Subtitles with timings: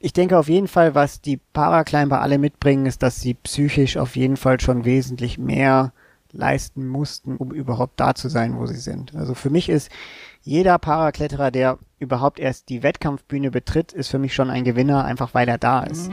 [0.00, 4.14] ich denke auf jeden Fall, was die Paraclimber alle mitbringen, ist, dass sie psychisch auf
[4.14, 5.92] jeden Fall schon wesentlich mehr
[6.30, 9.16] leisten mussten, um überhaupt da zu sein, wo sie sind.
[9.16, 9.90] Also für mich ist
[10.42, 15.34] jeder Parakletterer, der überhaupt erst die Wettkampfbühne betritt, ist für mich schon ein Gewinner, einfach
[15.34, 16.12] weil er da ist.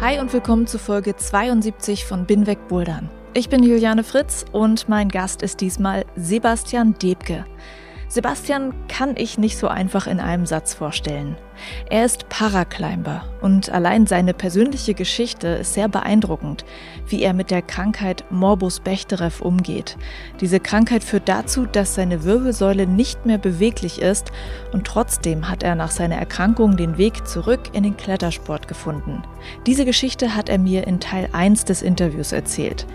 [0.00, 3.08] Hi und willkommen zu Folge 72 von Binweg Bouldern.
[3.34, 7.44] Ich bin Juliane Fritz und mein Gast ist diesmal Sebastian Debke.
[8.12, 11.34] Sebastian kann ich nicht so einfach in einem Satz vorstellen.
[11.88, 16.66] Er ist Paraclimber und allein seine persönliche Geschichte ist sehr beeindruckend,
[17.06, 19.96] wie er mit der Krankheit Morbus Bechterew umgeht.
[20.42, 24.30] Diese Krankheit führt dazu, dass seine Wirbelsäule nicht mehr beweglich ist
[24.74, 29.22] und trotzdem hat er nach seiner Erkrankung den Weg zurück in den Klettersport gefunden.
[29.64, 32.86] Diese Geschichte hat er mir in Teil 1 des Interviews erzählt.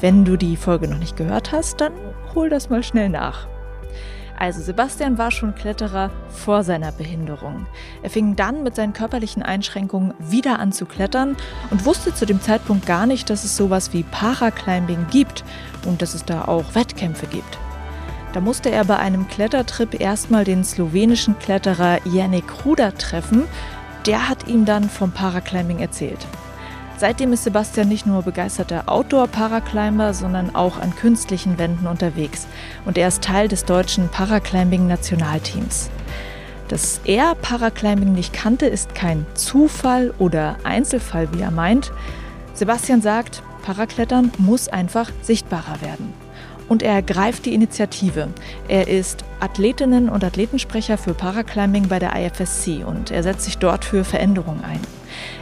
[0.00, 1.92] Wenn du die Folge noch nicht gehört hast, dann
[2.34, 3.53] hol das mal schnell nach.
[4.36, 7.66] Also Sebastian war schon Kletterer vor seiner Behinderung.
[8.02, 11.36] Er fing dann mit seinen körperlichen Einschränkungen wieder an zu klettern
[11.70, 15.44] und wusste zu dem Zeitpunkt gar nicht, dass es sowas wie Paraclimbing gibt
[15.86, 17.58] und dass es da auch Wettkämpfe gibt.
[18.32, 23.44] Da musste er bei einem Klettertrip erstmal den slowenischen Kletterer Janik Ruder treffen.
[24.06, 26.26] Der hat ihm dann vom Paraclimbing erzählt.
[26.96, 32.46] Seitdem ist Sebastian nicht nur begeisterter Outdoor-Paraclimber, sondern auch an künstlichen Wänden unterwegs.
[32.84, 35.90] Und er ist Teil des deutschen Paraclimbing-Nationalteams.
[36.68, 41.90] Dass er Paraclimbing nicht kannte, ist kein Zufall oder Einzelfall, wie er meint.
[42.54, 46.14] Sebastian sagt, Paraklettern muss einfach sichtbarer werden.
[46.68, 48.28] Und er ergreift die Initiative.
[48.68, 53.84] Er ist Athletinnen- und Athletensprecher für Paraclimbing bei der IFSC und er setzt sich dort
[53.84, 54.80] für Veränderungen ein.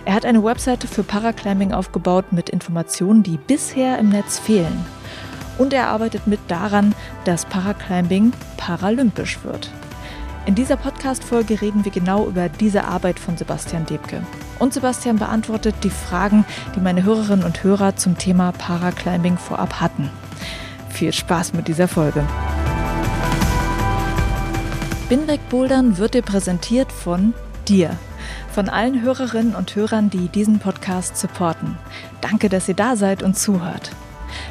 [0.04, 4.84] Er hat eine Webseite für Paraclimbing aufgebaut mit Informationen, die bisher im Netz fehlen.
[5.58, 6.94] Und er arbeitet mit daran,
[7.24, 9.70] dass Paraclimbing paralympisch wird.
[10.44, 14.22] In dieser Podcast-Folge reden wir genau über diese Arbeit von Sebastian Debke.
[14.58, 16.44] Und Sebastian beantwortet die Fragen,
[16.74, 20.10] die meine Hörerinnen und Hörer zum Thema Paraclimbing vorab hatten.
[20.88, 22.24] Viel Spaß mit dieser Folge.
[25.08, 27.34] Binweg Bouldern wird dir präsentiert von
[27.68, 27.96] dir,
[28.52, 31.76] von allen Hörerinnen und Hörern, die diesen Podcast supporten.
[32.20, 33.90] Danke, dass ihr da seid und zuhört.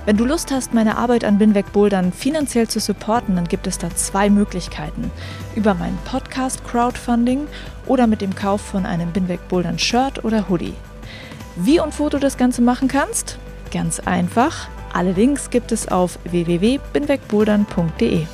[0.05, 3.77] Wenn du Lust hast, meine Arbeit an Binweg Bouldern finanziell zu supporten, dann gibt es
[3.77, 5.11] da zwei Möglichkeiten.
[5.55, 7.47] Über mein Podcast Crowdfunding
[7.85, 10.73] oder mit dem Kauf von einem Binweg Bouldern Shirt oder Hoodie.
[11.55, 13.37] Wie und wo du das Ganze machen kannst?
[13.71, 14.67] Ganz einfach.
[14.93, 18.25] Alle Links gibt es auf www.binwegbouldern.de.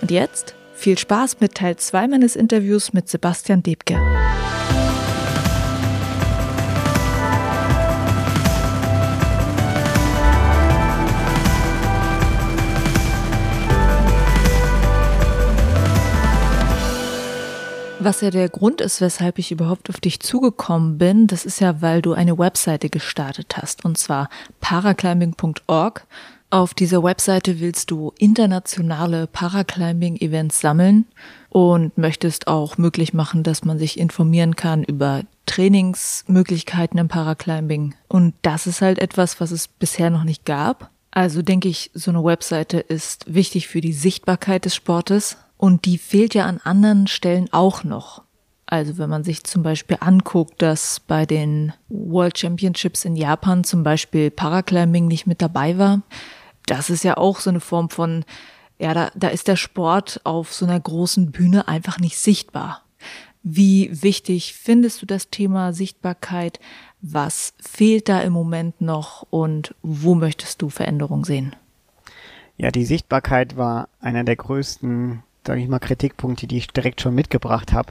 [0.00, 3.98] Und jetzt viel Spaß mit Teil 2 meines Interviews mit Sebastian Debke.
[18.02, 21.82] Was ja der Grund ist, weshalb ich überhaupt auf dich zugekommen bin, das ist ja,
[21.82, 24.30] weil du eine Webseite gestartet hast, und zwar
[24.60, 26.06] paraclimbing.org.
[26.48, 31.04] Auf dieser Webseite willst du internationale Paraclimbing-Events sammeln
[31.50, 37.94] und möchtest auch möglich machen, dass man sich informieren kann über Trainingsmöglichkeiten im Paraclimbing.
[38.08, 40.90] Und das ist halt etwas, was es bisher noch nicht gab.
[41.10, 45.98] Also denke ich, so eine Webseite ist wichtig für die Sichtbarkeit des Sportes, und die
[45.98, 48.22] fehlt ja an anderen Stellen auch noch.
[48.64, 53.82] Also wenn man sich zum Beispiel anguckt, dass bei den World Championships in Japan zum
[53.82, 56.00] Beispiel Paraclimbing nicht mit dabei war,
[56.64, 58.24] das ist ja auch so eine Form von,
[58.78, 62.82] ja, da, da ist der Sport auf so einer großen Bühne einfach nicht sichtbar.
[63.42, 66.58] Wie wichtig findest du das Thema Sichtbarkeit?
[67.02, 71.54] Was fehlt da im Moment noch und wo möchtest du Veränderungen sehen?
[72.56, 77.12] Ja, die Sichtbarkeit war einer der größten sage ich mal, Kritikpunkte, die ich direkt schon
[77.12, 77.90] mitgebracht habe,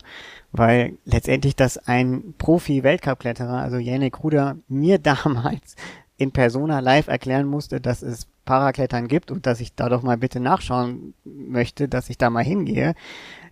[0.54, 5.76] weil letztendlich das ein Profi-Weltcup-Kletterer, also Janik Ruder, mir damals
[6.16, 10.16] in Persona live erklären musste, dass es Paraklettern gibt und dass ich da doch mal
[10.16, 12.96] bitte nachschauen möchte, dass ich da mal hingehe.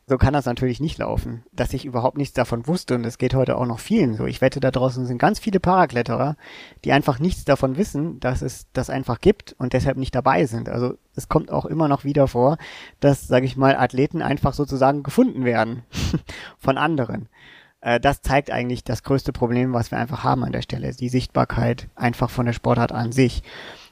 [0.10, 3.34] So kann das natürlich nicht laufen, dass ich überhaupt nichts davon wusste und es geht
[3.34, 4.26] heute auch noch vielen so.
[4.26, 6.38] Ich wette, da draußen sind ganz viele Parakletterer,
[6.86, 10.70] die einfach nichts davon wissen, dass es das einfach gibt und deshalb nicht dabei sind.
[10.70, 12.58] Also es kommt auch immer noch wieder vor,
[13.02, 15.84] dass, sage ich mal, Athleten einfach sozusagen gefunden werden
[16.58, 17.28] von anderen.
[17.82, 21.10] Äh, das zeigt eigentlich das größte Problem, was wir einfach haben an der Stelle, die
[21.10, 23.44] Sichtbarkeit einfach von der Sportart an sich.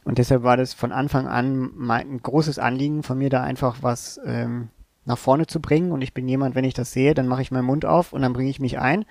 [0.05, 3.79] Und deshalb war das von Anfang an mein, ein großes Anliegen von mir, da einfach
[3.81, 4.69] was ähm,
[5.05, 5.91] nach vorne zu bringen.
[5.91, 8.21] Und ich bin jemand, wenn ich das sehe, dann mache ich meinen Mund auf und
[8.21, 9.05] dann bringe ich mich ein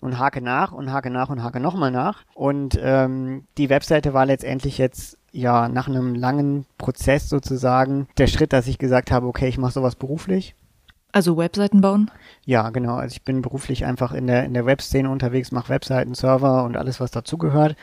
[0.00, 2.24] und hake nach und hake nach und hake nochmal nach.
[2.34, 8.52] Und ähm, die Webseite war letztendlich jetzt ja nach einem langen Prozess sozusagen der Schritt,
[8.52, 10.54] dass ich gesagt habe, okay, ich mache sowas beruflich.
[11.10, 12.10] Also Webseiten bauen?
[12.44, 12.96] Ja, genau.
[12.96, 16.76] Also ich bin beruflich einfach in der in der Webszene unterwegs, mache Webseiten, Server und
[16.76, 17.76] alles, was dazugehört.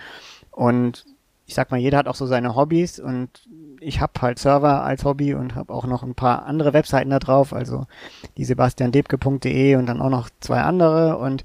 [0.51, 1.05] Und
[1.45, 3.29] ich sag mal, jeder hat auch so seine Hobbys und
[3.79, 7.19] ich habe halt Server als Hobby und habe auch noch ein paar andere Webseiten da
[7.19, 7.85] drauf, also
[8.37, 11.43] die sebastiandebke.de und dann auch noch zwei andere und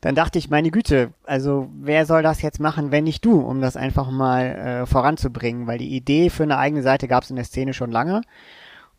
[0.00, 3.60] dann dachte ich, meine Güte, also wer soll das jetzt machen, wenn nicht du, um
[3.60, 7.36] das einfach mal äh, voranzubringen, weil die Idee für eine eigene Seite gab es in
[7.36, 8.22] der Szene schon lange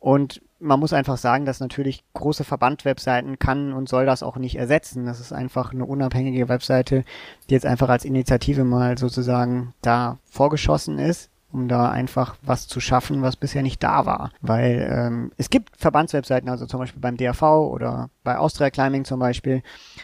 [0.01, 4.55] und man muss einfach sagen, dass natürlich große Verbandwebseiten kann und soll das auch nicht
[4.55, 5.05] ersetzen.
[5.05, 7.03] Das ist einfach eine unabhängige Webseite,
[7.49, 12.79] die jetzt einfach als Initiative mal sozusagen da vorgeschossen ist um da einfach was zu
[12.79, 14.31] schaffen, was bisher nicht da war.
[14.41, 19.19] Weil ähm, es gibt Verbandswebseiten, also zum Beispiel beim DRV oder bei Austria Climbing zum
[19.19, 19.61] Beispiel,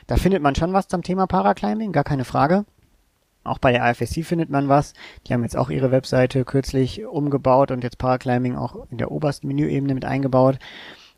[0.07, 2.65] da findet man schon was zum Thema Paraclimbing, gar keine Frage.
[3.47, 4.93] Auch bei der AFSC findet man was.
[5.25, 9.47] Die haben jetzt auch ihre Webseite kürzlich umgebaut und jetzt Paraclimbing auch in der obersten
[9.47, 10.59] Menüebene mit eingebaut.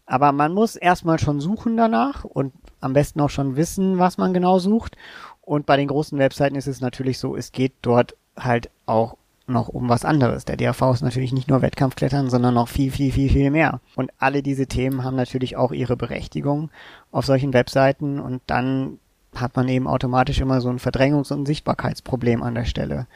[0.05, 4.33] Aber man muss erstmal schon suchen danach und am besten auch schon wissen, was man
[4.33, 4.95] genau sucht.
[5.41, 9.17] Und bei den großen Webseiten ist es natürlich so, es geht dort halt auch
[9.49, 10.45] noch um was anderes.
[10.45, 13.81] Der DRV ist natürlich nicht nur Wettkampfklettern, sondern noch viel, viel, viel, viel mehr.
[13.95, 16.69] Und alle diese Themen haben natürlich auch ihre Berechtigung
[17.11, 18.99] auf solchen Webseiten und dann
[19.35, 23.07] hat man eben automatisch immer so ein Verdrängungs- und Sichtbarkeitsproblem an der Stelle.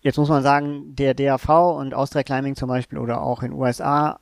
[0.00, 4.20] Jetzt muss man sagen, der DRV und Austria Climbing zum Beispiel oder auch in USA,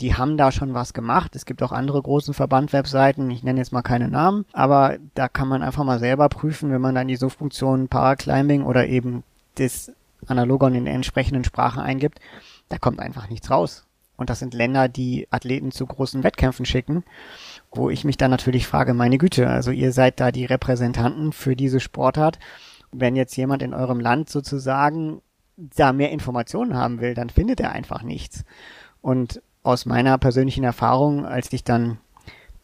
[0.00, 1.34] die haben da schon was gemacht.
[1.36, 5.48] Es gibt auch andere großen Verband-Webseiten, ich nenne jetzt mal keine Namen, aber da kann
[5.48, 9.24] man einfach mal selber prüfen, wenn man dann die Suchfunktion Paraclimbing oder eben
[9.56, 9.92] das
[10.26, 12.20] Analogon in der entsprechenden Sprache eingibt,
[12.68, 13.84] da kommt einfach nichts raus.
[14.16, 17.02] Und das sind Länder, die Athleten zu großen Wettkämpfen schicken,
[17.74, 21.56] wo ich mich dann natürlich frage, meine Güte, also ihr seid da die Repräsentanten für
[21.56, 22.38] diese Sportart.
[22.92, 25.22] Wenn jetzt jemand in eurem Land sozusagen
[25.56, 28.44] da mehr Informationen haben will, dann findet er einfach nichts.
[29.00, 31.98] Und aus meiner persönlichen Erfahrung, als ich dann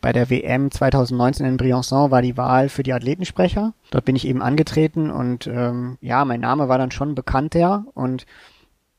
[0.01, 3.75] bei der WM 2019 in Briançon war die Wahl für die Athletensprecher.
[3.91, 8.25] Dort bin ich eben angetreten und ähm, ja, mein Name war dann schon bekannter und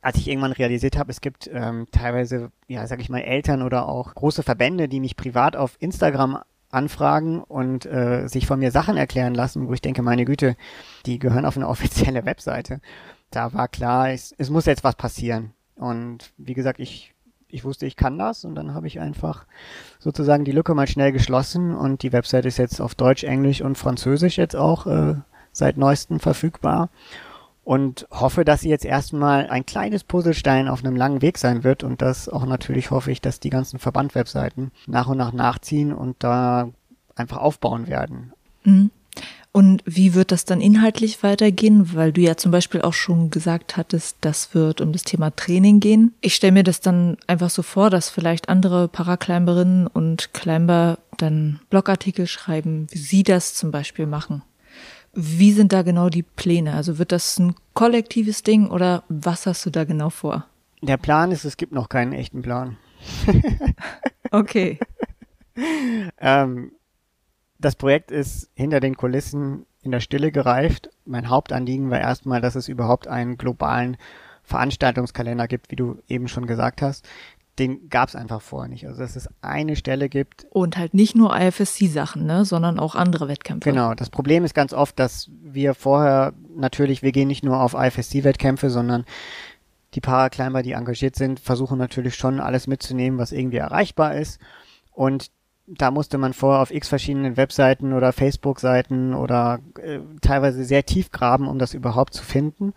[0.01, 3.87] als ich irgendwann realisiert habe, es gibt ähm, teilweise, ja, sag ich mal, Eltern oder
[3.87, 6.39] auch große Verbände, die mich privat auf Instagram
[6.71, 10.55] anfragen und äh, sich von mir Sachen erklären lassen, wo ich denke, meine Güte,
[11.05, 12.79] die gehören auf eine offizielle Webseite.
[13.31, 15.53] Da war klar, es, es muss jetzt was passieren.
[15.75, 17.13] Und wie gesagt, ich
[17.51, 19.45] ich wusste, ich kann das und dann habe ich einfach
[19.97, 23.77] sozusagen die Lücke mal schnell geschlossen und die Website ist jetzt auf Deutsch, Englisch und
[23.77, 25.15] Französisch jetzt auch äh,
[25.51, 26.89] seit neuestem verfügbar
[27.63, 31.83] und hoffe, dass sie jetzt erstmal ein kleines Puzzlestein auf einem langen Weg sein wird
[31.83, 36.17] und das auch natürlich hoffe ich, dass die ganzen Verbandwebseiten nach und nach nachziehen und
[36.23, 36.69] da
[37.15, 38.33] einfach aufbauen werden.
[38.63, 38.91] Mhm.
[39.51, 41.95] Und wie wird das dann inhaltlich weitergehen?
[41.95, 45.79] Weil du ja zum Beispiel auch schon gesagt hattest, das wird um das Thema Training
[45.79, 46.13] gehen.
[46.21, 51.59] Ich stelle mir das dann einfach so vor, dass vielleicht andere Paraclimberinnen und Climber dann
[51.69, 54.43] Blogartikel schreiben, wie sie das zum Beispiel machen.
[55.13, 56.73] Wie sind da genau die Pläne?
[56.73, 60.45] Also wird das ein kollektives Ding oder was hast du da genau vor?
[60.81, 62.77] Der Plan ist, es gibt noch keinen echten Plan.
[64.31, 64.79] okay.
[66.19, 66.71] ähm,
[67.57, 70.89] das Projekt ist hinter den Kulissen in der Stille gereift.
[71.05, 73.97] Mein Hauptanliegen war erstmal, dass es überhaupt einen globalen
[74.43, 77.07] Veranstaltungskalender gibt, wie du eben schon gesagt hast.
[77.59, 78.87] Den gab es einfach vorher nicht.
[78.87, 80.47] Also dass es eine Stelle gibt.
[80.49, 83.69] Und halt nicht nur IFSC-Sachen, ne, sondern auch andere Wettkämpfe.
[83.69, 83.93] Genau.
[83.93, 88.69] Das Problem ist ganz oft, dass wir vorher natürlich, wir gehen nicht nur auf IFSC-Wettkämpfe,
[88.69, 89.05] sondern
[89.93, 94.39] die Paraclimber, die engagiert sind, versuchen natürlich schon alles mitzunehmen, was irgendwie erreichbar ist.
[94.91, 95.31] Und
[95.67, 101.11] da musste man vorher auf x verschiedenen Webseiten oder Facebook-Seiten oder äh, teilweise sehr tief
[101.11, 102.73] graben, um das überhaupt zu finden.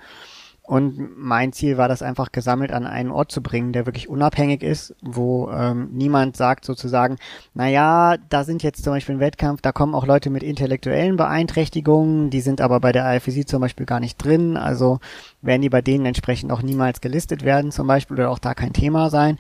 [0.73, 4.63] Und mein Ziel war das einfach gesammelt an einen Ort zu bringen, der wirklich unabhängig
[4.63, 7.19] ist, wo ähm, niemand sagt sozusagen,
[7.53, 11.19] na ja, da sind jetzt zum Beispiel ein Wettkampf, da kommen auch Leute mit intellektuellen
[11.19, 14.99] Beeinträchtigungen, die sind aber bei der IFSC zum Beispiel gar nicht drin, also
[15.43, 18.73] werden die bei denen entsprechend auch niemals gelistet werden zum Beispiel oder auch da kein
[18.73, 19.37] Thema sein.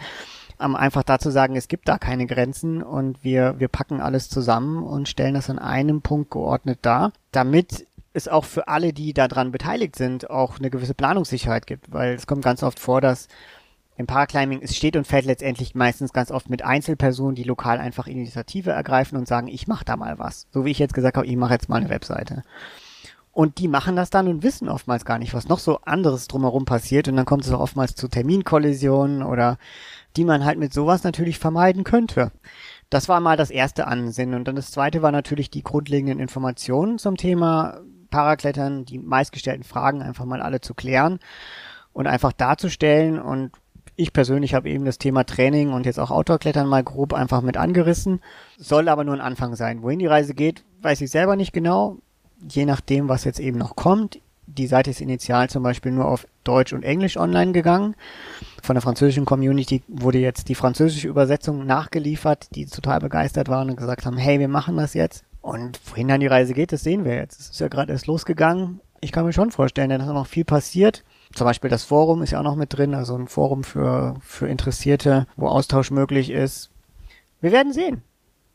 [0.59, 4.83] Um einfach dazu sagen, es gibt da keine Grenzen und wir, wir packen alles zusammen
[4.83, 9.53] und stellen das an einem Punkt geordnet dar, damit es auch für alle, die daran
[9.53, 13.29] beteiligt sind, auch eine gewisse Planungssicherheit gibt, weil es kommt ganz oft vor, dass
[13.97, 18.07] im Paraclimbing, es steht und fällt letztendlich meistens ganz oft mit Einzelpersonen, die lokal einfach
[18.07, 20.47] Initiative ergreifen und sagen, ich mache da mal was.
[20.51, 22.43] So wie ich jetzt gesagt habe, ich mache jetzt mal eine Webseite.
[23.33, 26.65] Und die machen das dann und wissen oftmals gar nicht, was noch so anderes drumherum
[26.65, 27.09] passiert.
[27.09, 29.59] Und dann kommt es auch oftmals zu Terminkollisionen oder
[30.17, 32.31] die man halt mit sowas natürlich vermeiden könnte.
[32.91, 34.35] Das war mal das erste Ansinnen.
[34.35, 37.81] Und dann das zweite war natürlich die grundlegenden Informationen zum Thema
[38.13, 41.19] Paraklettern, die meistgestellten Fragen einfach mal alle zu klären
[41.93, 43.21] und einfach darzustellen.
[43.21, 43.51] Und
[43.97, 47.57] ich persönlich habe eben das Thema Training und jetzt auch Outdoor-Klettern mal grob einfach mit
[47.57, 48.21] angerissen.
[48.57, 49.83] Soll aber nur ein Anfang sein.
[49.83, 51.99] Wohin die Reise geht, weiß ich selber nicht genau
[52.49, 54.21] je nachdem, was jetzt eben noch kommt.
[54.47, 57.95] Die Seite ist initial zum Beispiel nur auf Deutsch und Englisch online gegangen.
[58.63, 63.77] Von der französischen Community wurde jetzt die französische Übersetzung nachgeliefert, die total begeistert waren und
[63.77, 65.25] gesagt haben, hey, wir machen das jetzt.
[65.43, 67.41] Und wohin dann die Reise geht, das sehen wir jetzt.
[67.41, 68.81] Es ist ja gerade erst losgegangen.
[69.01, 71.03] Ich kann mir schon vorstellen, da ist noch viel passiert.
[71.35, 74.47] Zum Beispiel das Forum ist ja auch noch mit drin, also ein Forum für, für
[74.47, 76.71] Interessierte, wo Austausch möglich ist.
[77.41, 78.03] Wir werden sehen.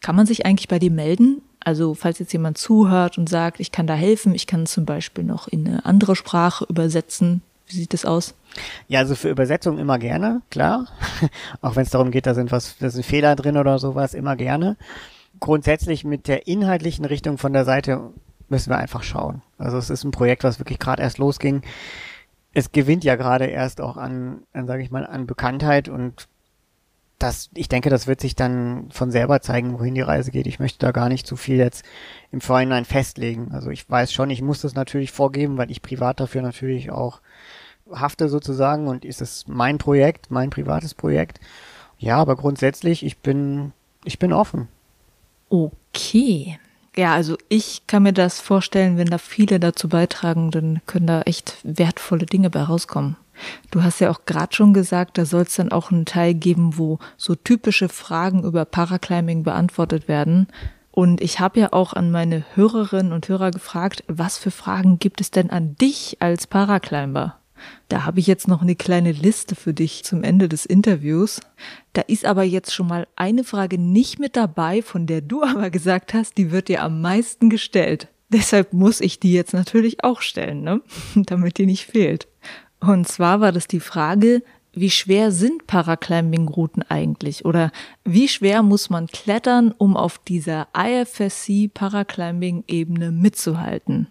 [0.01, 1.41] Kann man sich eigentlich bei dir melden?
[1.59, 5.25] Also falls jetzt jemand zuhört und sagt, ich kann da helfen, ich kann zum Beispiel
[5.25, 7.41] noch in eine andere Sprache übersetzen.
[7.67, 8.33] Wie sieht das aus?
[8.87, 10.87] Ja, also für Übersetzung immer gerne, klar.
[11.61, 14.37] Auch wenn es darum geht, da sind was, da sind Fehler drin oder sowas, immer
[14.37, 14.77] gerne.
[15.39, 18.11] Grundsätzlich mit der inhaltlichen Richtung von der Seite
[18.49, 19.41] müssen wir einfach schauen.
[19.57, 21.61] Also es ist ein Projekt, was wirklich gerade erst losging.
[22.53, 26.27] Es gewinnt ja gerade erst auch an, an sage ich mal, an Bekanntheit und
[27.19, 30.45] das, ich denke, das wird sich dann von selber zeigen, wohin die Reise geht.
[30.45, 31.83] Ich möchte da gar nicht zu viel jetzt
[32.31, 33.51] im Vorhinein festlegen.
[33.51, 37.21] Also ich weiß schon, ich muss das natürlich vorgeben, weil ich privat dafür natürlich auch
[37.91, 41.39] hafte sozusagen und ist es mein Projekt, mein privates Projekt.
[41.97, 44.67] Ja, aber grundsätzlich, ich bin, ich bin offen.
[45.49, 46.59] Okay.
[46.95, 51.21] Ja, also ich kann mir das vorstellen, wenn da viele dazu beitragen, dann können da
[51.21, 53.17] echt wertvolle Dinge bei rauskommen.
[53.69, 56.77] Du hast ja auch gerade schon gesagt, da soll es dann auch einen Teil geben,
[56.77, 60.47] wo so typische Fragen über Paraclimbing beantwortet werden.
[60.89, 65.21] Und ich habe ja auch an meine Hörerinnen und Hörer gefragt, was für Fragen gibt
[65.21, 67.37] es denn an dich als Paraclimber?
[67.89, 71.39] Da habe ich jetzt noch eine kleine Liste für dich zum Ende des Interviews.
[71.93, 75.69] Da ist aber jetzt schon mal eine Frage nicht mit dabei, von der du aber
[75.69, 78.09] gesagt hast, die wird dir am meisten gestellt.
[78.29, 80.81] Deshalb muss ich die jetzt natürlich auch stellen, ne?
[81.15, 82.27] damit die nicht fehlt.
[82.79, 87.45] Und zwar war das die Frage, wie schwer sind Paraclimbing-Routen eigentlich?
[87.45, 87.71] Oder
[88.03, 94.07] wie schwer muss man klettern, um auf dieser IFSC Paraclimbing-Ebene mitzuhalten?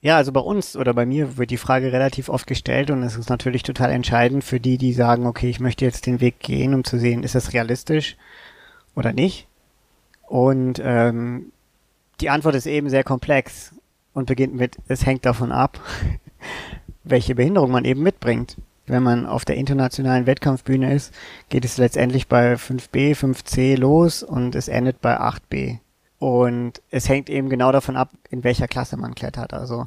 [0.00, 3.16] Ja, also bei uns oder bei mir wird die Frage relativ oft gestellt und es
[3.16, 6.72] ist natürlich total entscheidend für die, die sagen, okay, ich möchte jetzt den Weg gehen,
[6.72, 8.16] um zu sehen, ist das realistisch
[8.94, 9.48] oder nicht.
[10.28, 11.52] Und ähm,
[12.20, 13.74] die Antwort ist eben sehr komplex
[14.14, 15.80] und beginnt mit, es hängt davon ab,
[17.04, 18.56] welche Behinderung man eben mitbringt.
[18.86, 21.12] Wenn man auf der internationalen Wettkampfbühne ist,
[21.48, 25.78] geht es letztendlich bei 5b, 5c los und es endet bei 8b.
[26.18, 29.54] Und es hängt eben genau davon ab, in welcher Klasse man klettert.
[29.54, 29.86] Also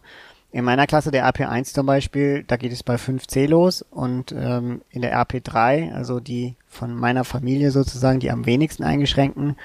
[0.52, 4.82] in meiner Klasse, der RP1 zum Beispiel, da geht es bei 5C los und ähm,
[4.90, 9.56] in der RP3, also die von meiner Familie sozusagen, die am wenigsten eingeschränkten,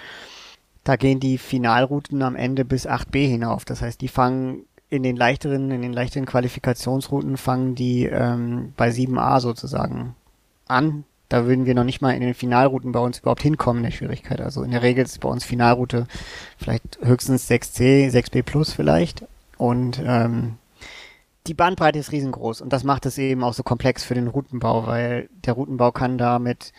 [0.85, 3.65] da gehen die Finalrouten am Ende bis 8B hinauf.
[3.65, 8.91] Das heißt, die fangen in den leichteren, in den leichteren Qualifikationsrouten fangen die ähm, bei
[8.91, 10.15] 7a sozusagen
[10.69, 11.05] an.
[11.29, 14.41] Da würden wir noch nicht mal in den Finalrouten bei uns überhaupt hinkommen, der Schwierigkeit.
[14.41, 16.07] Also in der Regel ist bei uns Finalroute
[16.57, 19.25] vielleicht höchstens 6c, 6b plus vielleicht.
[19.59, 20.59] Und ähm,
[21.47, 24.87] die Bandbreite ist riesengroß und das macht es eben auch so komplex für den Routenbau,
[24.87, 26.73] weil der Routenbau kann damit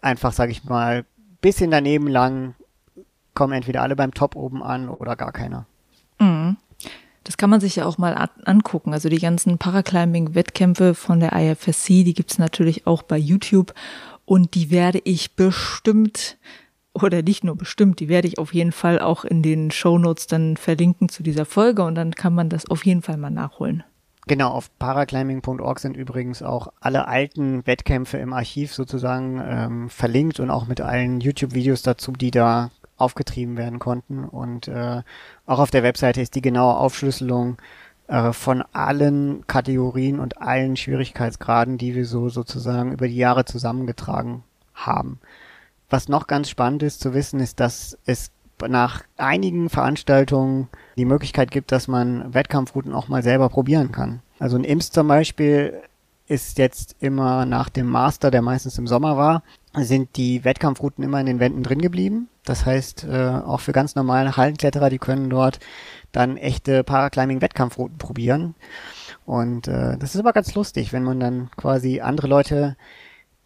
[0.00, 1.04] einfach, sage ich mal,
[1.40, 2.54] bisschen daneben lang,
[3.34, 5.66] kommen entweder alle beim Top oben an oder gar keiner.
[6.18, 6.56] Mhm.
[7.24, 8.92] Das kann man sich ja auch mal angucken.
[8.92, 13.74] Also die ganzen Paraclimbing-Wettkämpfe von der IFSC, die gibt's natürlich auch bei YouTube.
[14.24, 16.38] Und die werde ich bestimmt,
[16.92, 20.26] oder nicht nur bestimmt, die werde ich auf jeden Fall auch in den Show Notes
[20.26, 21.82] dann verlinken zu dieser Folge.
[21.84, 23.84] Und dann kann man das auf jeden Fall mal nachholen.
[24.28, 30.48] Genau, auf paraclimbing.org sind übrigens auch alle alten Wettkämpfe im Archiv sozusagen ähm, verlinkt und
[30.48, 32.70] auch mit allen YouTube-Videos dazu, die da
[33.02, 34.24] aufgetrieben werden konnten.
[34.24, 35.02] Und äh,
[35.46, 37.58] auch auf der Webseite ist die genaue Aufschlüsselung
[38.08, 44.44] äh, von allen Kategorien und allen Schwierigkeitsgraden, die wir so sozusagen über die Jahre zusammengetragen
[44.74, 45.20] haben.
[45.90, 48.30] Was noch ganz spannend ist zu wissen, ist, dass es
[48.68, 54.20] nach einigen Veranstaltungen die Möglichkeit gibt, dass man Wettkampfrouten auch mal selber probieren kann.
[54.38, 55.82] Also in Imst zum Beispiel
[56.28, 59.42] ist jetzt immer nach dem Master, der meistens im Sommer war,
[59.74, 62.28] sind die Wettkampfrouten immer in den Wänden drin geblieben.
[62.44, 65.60] Das heißt, äh, auch für ganz normale Hallenkletterer, die können dort
[66.12, 68.54] dann echte Paraclimbing-Wettkampfrouten probieren.
[69.24, 72.76] Und äh, das ist aber ganz lustig, wenn man dann quasi andere Leute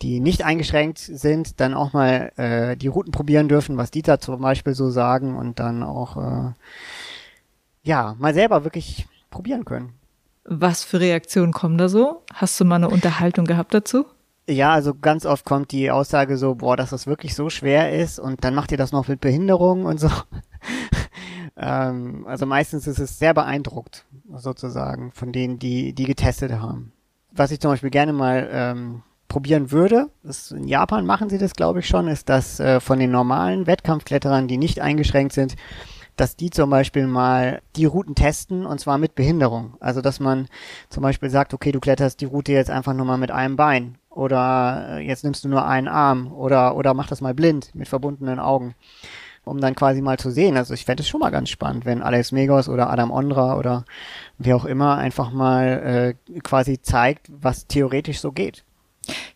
[0.02, 4.20] die nicht eingeschränkt sind, dann auch mal äh, die Routen probieren dürfen, was die da
[4.20, 6.52] zum Beispiel so sagen und dann auch äh,
[7.82, 9.94] ja mal selber wirklich probieren können.
[10.44, 12.22] Was für Reaktionen kommen da so?
[12.32, 14.04] Hast du mal eine Unterhaltung gehabt dazu?
[14.48, 18.20] Ja, also ganz oft kommt die Aussage so, boah, dass das wirklich so schwer ist
[18.20, 20.08] und dann macht ihr das noch mit Behinderung und so.
[21.56, 26.92] ähm, also meistens ist es sehr beeindruckt, sozusagen, von denen, die, die getestet haben.
[27.32, 31.54] Was ich zum Beispiel gerne mal ähm, probieren würde, das, in Japan machen sie das,
[31.54, 35.56] glaube ich, schon, ist, dass äh, von den normalen Wettkampfkletterern, die nicht eingeschränkt sind,
[36.14, 39.76] dass die zum Beispiel mal die Routen testen und zwar mit Behinderung.
[39.80, 40.46] Also dass man
[40.88, 43.98] zum Beispiel sagt, okay, du kletterst die Route jetzt einfach nur mal mit einem Bein
[44.16, 47.86] oder äh, jetzt nimmst du nur einen Arm oder oder mach das mal blind mit
[47.86, 48.74] verbundenen Augen,
[49.44, 50.56] um dann quasi mal zu sehen.
[50.56, 53.84] Also ich fände es schon mal ganz spannend, wenn Alex Megos oder Adam Ondra oder
[54.38, 58.64] wer auch immer einfach mal äh, quasi zeigt, was theoretisch so geht.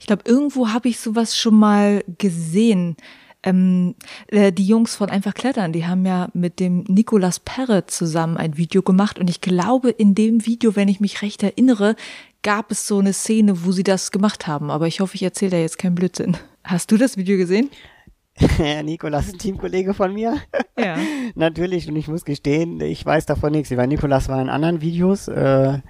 [0.00, 2.96] Ich glaube, irgendwo habe ich sowas schon mal gesehen.
[3.42, 3.94] Ähm,
[4.26, 8.58] äh, die Jungs von Einfach Klettern, die haben ja mit dem Nicolas Perre zusammen ein
[8.58, 11.96] Video gemacht und ich glaube, in dem Video, wenn ich mich recht erinnere,
[12.42, 14.70] gab es so eine Szene, wo sie das gemacht haben.
[14.70, 16.36] Aber ich hoffe, ich erzähle da jetzt keinen Blödsinn.
[16.64, 17.70] Hast du das Video gesehen?
[18.58, 20.36] Ja, Nikolas ist ein Teamkollege von mir.
[20.78, 20.96] Ja.
[21.34, 23.70] Natürlich, und ich muss gestehen, ich weiß davon nichts.
[23.76, 25.28] Weil Nikolas war in anderen Videos.
[25.28, 25.80] Äh,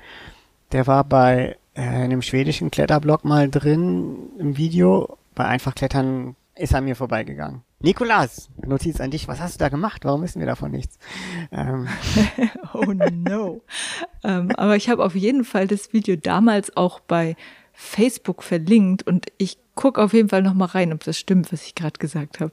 [0.73, 5.17] der war bei äh, einem schwedischen Kletterblog mal drin im Video.
[5.37, 7.63] Bei einfach Klettern ist an mir vorbeigegangen.
[7.83, 10.05] Nikolas, Notiz an dich, was hast du da gemacht?
[10.05, 10.99] Warum wissen wir davon nichts?
[11.51, 11.89] Ähm.
[12.75, 13.63] oh no.
[14.25, 17.37] ähm, aber ich habe auf jeden Fall das Video damals auch bei
[17.73, 21.75] Facebook verlinkt und ich gucke auf jeden Fall nochmal rein, ob das stimmt, was ich
[21.75, 22.53] gerade gesagt habe.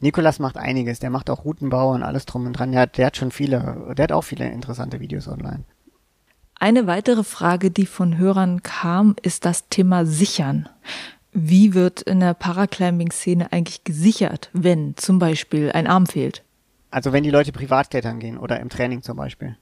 [0.00, 2.72] Nikolas macht einiges, der macht auch Routenbau und alles drum und dran.
[2.72, 5.64] Der hat, der hat schon viele, der hat auch viele interessante Videos online.
[6.58, 10.68] Eine weitere Frage, die von Hörern kam, ist das Thema Sichern.
[11.32, 16.44] Wie wird in der Paraclimbing-Szene eigentlich gesichert, wenn zum Beispiel ein Arm fehlt?
[16.92, 19.56] Also wenn die Leute privat klettern gehen oder im Training zum Beispiel.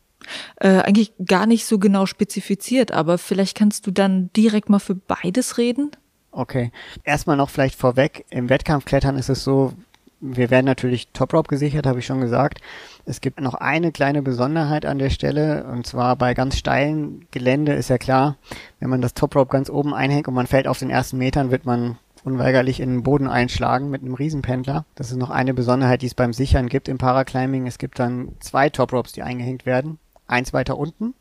[0.56, 4.94] Äh, eigentlich gar nicht so genau spezifiziert, aber vielleicht kannst du dann direkt mal für
[4.94, 5.92] beides reden.
[6.32, 6.70] Okay.
[7.04, 9.72] Erstmal noch vielleicht vorweg, im Wettkampfklettern ist es so,
[10.20, 12.60] wir werden natürlich Top Rope gesichert, habe ich schon gesagt.
[13.06, 17.72] Es gibt noch eine kleine Besonderheit an der Stelle, und zwar bei ganz steilen Gelände
[17.72, 18.36] ist ja klar,
[18.78, 21.50] wenn man das Top Rope ganz oben einhängt und man fällt auf den ersten Metern,
[21.50, 24.84] wird man unweigerlich in den Boden einschlagen mit einem Riesenpendler.
[24.94, 27.66] Das ist noch eine Besonderheit, die es beim Sichern gibt im Paraclimbing.
[27.66, 29.98] Es gibt dann zwei Top Ropes, die eingehängt werden.
[30.26, 31.14] Eins weiter unten,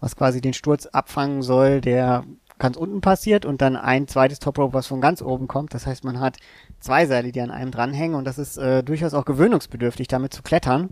[0.00, 2.24] was quasi den Sturz abfangen soll, der
[2.58, 5.74] ganz unten passiert und dann ein zweites Top Rope, was von ganz oben kommt.
[5.74, 6.38] Das heißt, man hat
[6.80, 10.42] zwei Seile, die an einem dranhängen und das ist äh, durchaus auch gewöhnungsbedürftig, damit zu
[10.42, 10.90] klettern.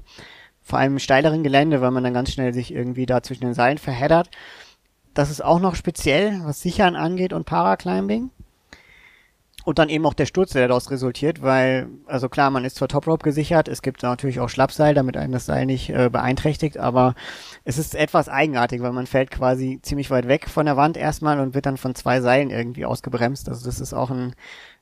[0.60, 3.54] Vor allem im steileren Gelände, weil man dann ganz schnell sich irgendwie da zwischen den
[3.54, 4.30] Seilen verheddert.
[5.12, 8.30] Das ist auch noch speziell, was Sichern angeht und Paraclimbing.
[9.64, 12.88] Und dann eben auch der Sturz, der daraus resultiert, weil, also klar, man ist zwar
[12.88, 16.76] Top Rope gesichert, es gibt natürlich auch Schlappseil, damit einen das Seil nicht äh, beeinträchtigt,
[16.76, 17.14] aber
[17.64, 21.40] es ist etwas eigenartig, weil man fällt quasi ziemlich weit weg von der Wand erstmal
[21.40, 23.48] und wird dann von zwei Seilen irgendwie ausgebremst.
[23.48, 24.34] Also das ist auch ein,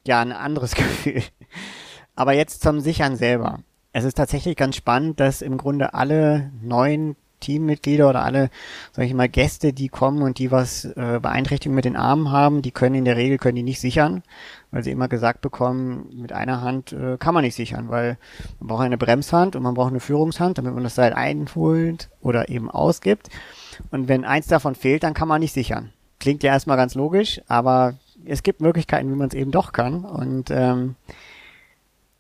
[0.05, 1.23] ja, ein anderes Gefühl.
[2.17, 3.61] Aber jetzt zum Sichern selber.
[3.93, 8.49] Es ist tatsächlich ganz spannend, dass im Grunde alle neuen Teammitglieder oder alle,
[8.93, 12.63] sag ich mal, Gäste, die kommen und die was äh, Beeinträchtigung mit den Armen haben,
[12.63, 14.23] die können in der Regel können die nicht sichern,
[14.71, 18.17] weil sie immer gesagt bekommen, mit einer Hand äh, kann man nicht sichern, weil
[18.59, 22.49] man braucht eine Bremshand und man braucht eine Führungshand, damit man das Seil einholt oder
[22.49, 23.29] eben ausgibt.
[23.91, 25.93] Und wenn eins davon fehlt, dann kann man nicht sichern.
[26.21, 30.05] Klingt ja erstmal ganz logisch, aber es gibt Möglichkeiten, wie man es eben doch kann.
[30.05, 30.95] Und ähm,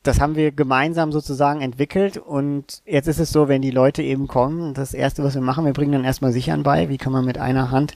[0.03, 4.27] das haben wir gemeinsam sozusagen entwickelt und jetzt ist es so, wenn die Leute eben
[4.27, 7.25] kommen, das erste, was wir machen, wir bringen dann erstmal Sichern bei, wie kann man
[7.25, 7.95] mit einer Hand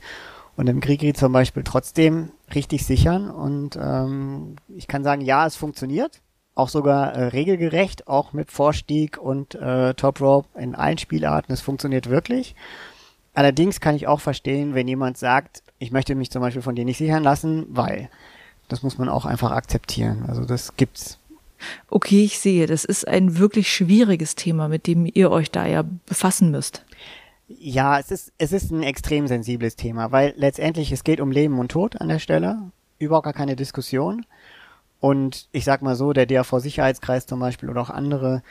[0.56, 3.28] und im Grigri zum Beispiel trotzdem richtig sichern?
[3.28, 6.22] Und ähm, ich kann sagen, ja, es funktioniert,
[6.54, 11.60] auch sogar äh, regelgerecht, auch mit Vorstieg und äh, Top Rope in allen Spielarten, es
[11.60, 12.54] funktioniert wirklich.
[13.34, 16.84] Allerdings kann ich auch verstehen, wenn jemand sagt, ich möchte mich zum Beispiel von dir
[16.84, 18.08] nicht sichern lassen, weil
[18.68, 20.24] das muss man auch einfach akzeptieren.
[20.26, 21.18] Also das gibt's
[21.88, 25.84] Okay, ich sehe, das ist ein wirklich schwieriges Thema, mit dem ihr euch da ja
[26.06, 26.84] befassen müsst.
[27.48, 31.58] Ja, es ist, es ist ein extrem sensibles Thema, weil letztendlich es geht um Leben
[31.58, 32.58] und Tod an der Stelle.
[32.98, 34.26] Überhaupt gar keine Diskussion.
[35.00, 38.42] Und ich sag mal so, der DAV-Sicherheitskreis zum Beispiel oder auch andere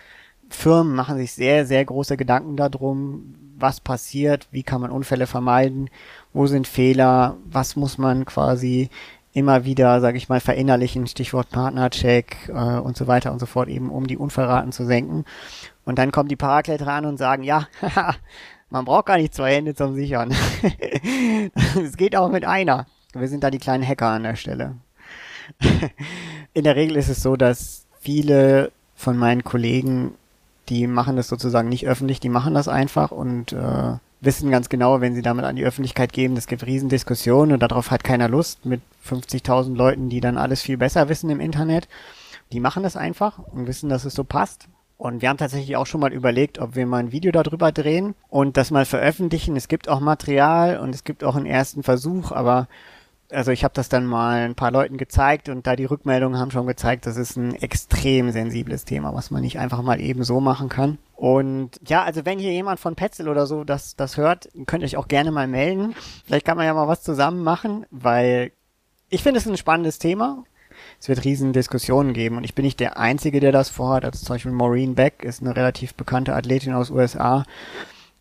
[0.49, 5.89] Firmen machen sich sehr, sehr große Gedanken darum, was passiert, wie kann man Unfälle vermeiden,
[6.33, 8.89] wo sind Fehler, was muss man quasi
[9.35, 13.67] immer wieder, sage ich mal, verinnerlichen, Stichwort Partnercheck äh, und so weiter und so fort,
[13.67, 15.25] eben um die Unfallraten zu senken.
[15.83, 17.67] Und dann kommen die Parakletterer an und sagen, ja,
[18.69, 20.33] man braucht gar nicht zwei Hände zum Sichern.
[21.83, 22.87] Es geht auch mit einer.
[23.13, 24.75] Wir sind da die kleinen Hacker an der Stelle.
[26.53, 30.15] In der Regel ist es so, dass viele von meinen Kollegen,
[30.69, 35.01] die machen das sozusagen nicht öffentlich, die machen das einfach und äh, wissen ganz genau,
[35.01, 38.65] wenn sie damit an die Öffentlichkeit geben, es gibt Riesendiskussionen und darauf hat keiner Lust
[38.65, 41.87] mit 50.000 Leuten, die dann alles viel besser wissen im Internet.
[42.51, 44.67] Die machen das einfach und wissen, dass es so passt.
[44.97, 48.15] Und wir haben tatsächlich auch schon mal überlegt, ob wir mal ein Video darüber drehen
[48.29, 49.55] und das mal veröffentlichen.
[49.55, 52.67] Es gibt auch Material und es gibt auch einen ersten Versuch, aber
[53.31, 56.51] also ich habe das dann mal ein paar Leuten gezeigt und da die Rückmeldungen haben
[56.51, 60.39] schon gezeigt, das ist ein extrem sensibles Thema, was man nicht einfach mal eben so
[60.39, 60.97] machen kann.
[61.15, 64.87] Und ja, also wenn hier jemand von Petzel oder so das, das hört, könnt ihr
[64.87, 65.95] euch auch gerne mal melden.
[66.25, 68.51] Vielleicht kann man ja mal was zusammen machen, weil
[69.09, 70.43] ich finde es ein spannendes Thema.
[70.99, 74.05] Es wird riesen Diskussionen geben und ich bin nicht der Einzige, der das vorhat.
[74.05, 77.45] Also zum Beispiel Maureen Beck ist eine relativ bekannte Athletin aus USA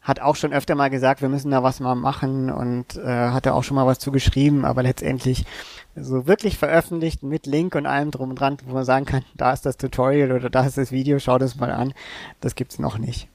[0.04, 3.46] hat auch schon öfter mal gesagt, wir müssen da was mal machen und äh, hat
[3.46, 5.46] da auch schon mal was zugeschrieben, aber letztendlich
[5.96, 9.52] so wirklich veröffentlicht mit Link und allem drum und dran, wo man sagen kann, da
[9.52, 11.94] ist das Tutorial oder da ist das Video, schau das mal an,
[12.40, 13.28] das gibt's noch nicht.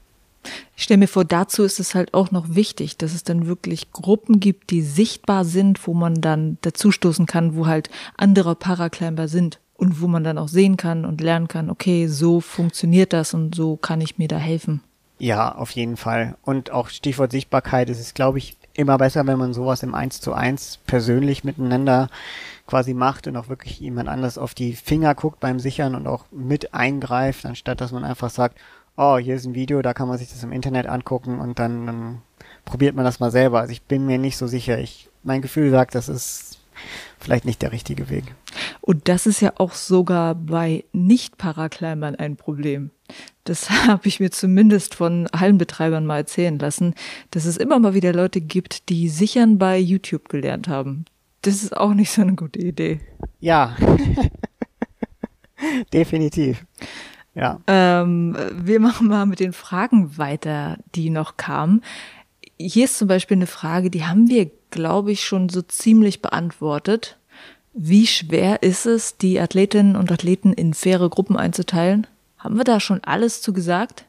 [0.76, 3.90] Ich stelle mir vor, dazu ist es halt auch noch wichtig, dass es dann wirklich
[3.90, 9.58] Gruppen gibt, die sichtbar sind, wo man dann dazustoßen kann, wo halt andere Paraclimber sind
[9.74, 13.54] und wo man dann auch sehen kann und lernen kann, okay, so funktioniert das und
[13.54, 14.82] so kann ich mir da helfen.
[15.20, 16.38] Ja, auf jeden Fall.
[16.42, 20.22] Und auch Stichwort Sichtbarkeit, es ist, glaube ich, immer besser, wenn man sowas im Eins
[20.22, 22.08] zu eins persönlich miteinander
[22.66, 26.24] quasi macht und auch wirklich jemand anders auf die Finger guckt beim Sichern und auch
[26.30, 28.58] mit eingreift, anstatt dass man einfach sagt,
[28.96, 31.84] oh, hier ist ein Video, da kann man sich das im Internet angucken und dann,
[31.84, 32.22] dann
[32.64, 33.60] probiert man das mal selber.
[33.60, 34.78] Also ich bin mir nicht so sicher.
[34.78, 36.60] Ich, mein Gefühl sagt, das ist
[37.18, 38.34] vielleicht nicht der richtige Weg.
[38.80, 42.90] Und das ist ja auch sogar bei Nicht-Paraclimbern ein Problem.
[43.44, 46.94] Das habe ich mir zumindest von Hallenbetreibern mal erzählen lassen,
[47.30, 51.04] dass es immer mal wieder Leute gibt, die sichern bei YouTube gelernt haben.
[51.42, 53.00] Das ist auch nicht so eine gute Idee.
[53.40, 53.76] Ja,
[55.92, 56.64] definitiv.
[57.34, 57.60] Ja.
[57.66, 61.82] Ähm, wir machen mal mit den Fragen weiter, die noch kamen.
[62.58, 67.18] Hier ist zum Beispiel eine Frage, die haben wir, glaube ich, schon so ziemlich beantwortet.
[67.72, 72.06] Wie schwer ist es, die Athletinnen und Athleten in faire Gruppen einzuteilen?
[72.40, 74.06] Haben wir da schon alles zu gesagt?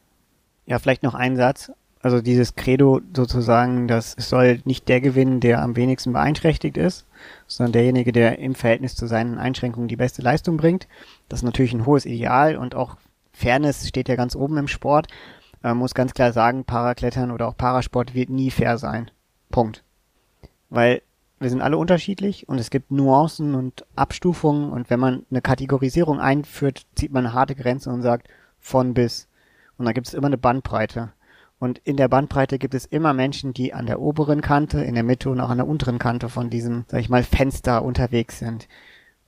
[0.65, 1.71] Ja, vielleicht noch ein Satz.
[2.01, 7.05] Also dieses Credo sozusagen, dass es soll nicht der gewinnen, der am wenigsten beeinträchtigt ist,
[7.45, 10.87] sondern derjenige, der im Verhältnis zu seinen Einschränkungen die beste Leistung bringt.
[11.29, 12.95] Das ist natürlich ein hohes Ideal und auch
[13.33, 15.07] Fairness steht ja ganz oben im Sport.
[15.61, 19.11] Man muss ganz klar sagen, Paraklettern oder auch Parasport wird nie fair sein.
[19.51, 19.83] Punkt.
[20.69, 21.01] Weil
[21.41, 26.19] wir sind alle unterschiedlich und es gibt Nuancen und Abstufungen und wenn man eine Kategorisierung
[26.19, 28.27] einführt, zieht man harte Grenze und sagt
[28.59, 29.27] von bis.
[29.77, 31.13] Und da gibt es immer eine Bandbreite.
[31.57, 35.03] Und in der Bandbreite gibt es immer Menschen, die an der oberen Kante, in der
[35.03, 38.67] Mitte und auch an der unteren Kante von diesem, sag ich mal, Fenster unterwegs sind.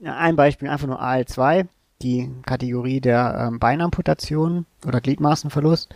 [0.04, 1.65] Ein Beispiel einfach nur AL2,
[2.04, 5.95] die Kategorie der ähm, Beinamputation oder Gliedmaßenverlust.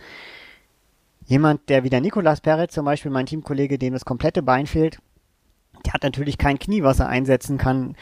[1.26, 4.98] Jemand, der wie der Nicolas Perret zum Beispiel, mein Teamkollege, dem das komplette Bein fehlt,
[5.84, 7.96] der hat natürlich kein Knie, was er einsetzen kann,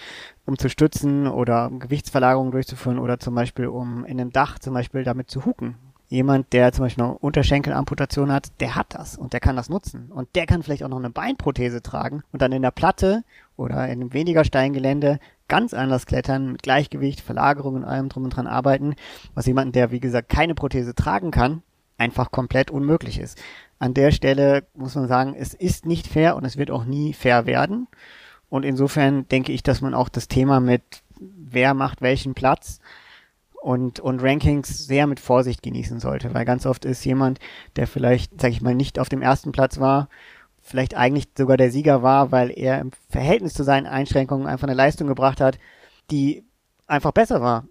[0.44, 5.04] um zu stützen oder Gewichtsverlagerungen durchzuführen oder zum Beispiel um in einem Dach zum Beispiel
[5.04, 5.76] damit zu huken.
[6.08, 10.12] Jemand, der zum Beispiel eine Unterschenkelamputation hat, der hat das und der kann das nutzen.
[10.12, 13.24] Und der kann vielleicht auch noch eine Beinprothese tragen und dann in der Platte
[13.56, 18.30] oder in einem weniger Steingelände ganz anders klettern, mit Gleichgewicht, Verlagerung und allem drum und
[18.30, 18.94] dran arbeiten,
[19.34, 21.62] was jemanden, der wie gesagt keine Prothese tragen kann,
[21.98, 23.40] einfach komplett unmöglich ist
[23.78, 27.12] an der Stelle muss man sagen, es ist nicht fair und es wird auch nie
[27.12, 27.88] fair werden.
[28.48, 30.82] Und insofern denke ich, dass man auch das Thema mit
[31.18, 32.80] wer macht welchen Platz
[33.60, 37.40] und, und Rankings sehr mit Vorsicht genießen sollte, weil ganz oft ist jemand,
[37.76, 40.08] der vielleicht, sag ich mal, nicht auf dem ersten Platz war,
[40.60, 44.76] vielleicht eigentlich sogar der Sieger war, weil er im Verhältnis zu seinen Einschränkungen einfach eine
[44.76, 45.58] Leistung gebracht hat,
[46.10, 46.44] die
[46.86, 47.64] einfach besser war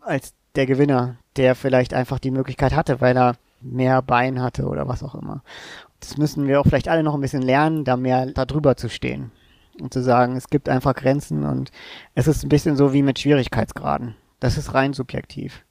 [0.00, 4.88] als der Gewinner, der vielleicht einfach die Möglichkeit hatte, weil er mehr Bein hatte oder
[4.88, 5.42] was auch immer.
[6.00, 9.32] Das müssen wir auch vielleicht alle noch ein bisschen lernen, da mehr darüber zu stehen
[9.80, 11.70] und zu sagen, es gibt einfach Grenzen und
[12.14, 14.14] es ist ein bisschen so wie mit Schwierigkeitsgraden.
[14.40, 15.64] Das ist rein subjektiv.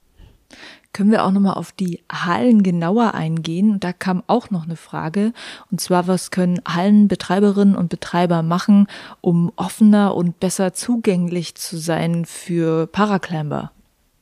[0.92, 3.78] Können wir auch nochmal auf die Hallen genauer eingehen?
[3.80, 5.32] Da kam auch noch eine Frage.
[5.70, 8.86] Und zwar, was können Hallenbetreiberinnen und Betreiber machen,
[9.20, 13.70] um offener und besser zugänglich zu sein für Paraclimber?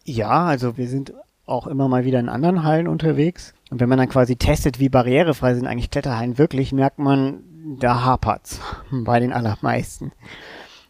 [0.04, 1.14] Ja, also wir sind
[1.46, 3.54] auch immer mal wieder in anderen Hallen unterwegs.
[3.70, 7.42] Und wenn man dann quasi testet, wie barrierefrei sind eigentlich Kletterhallen wirklich, merkt man,
[7.80, 10.12] da hapert's bei den allermeisten.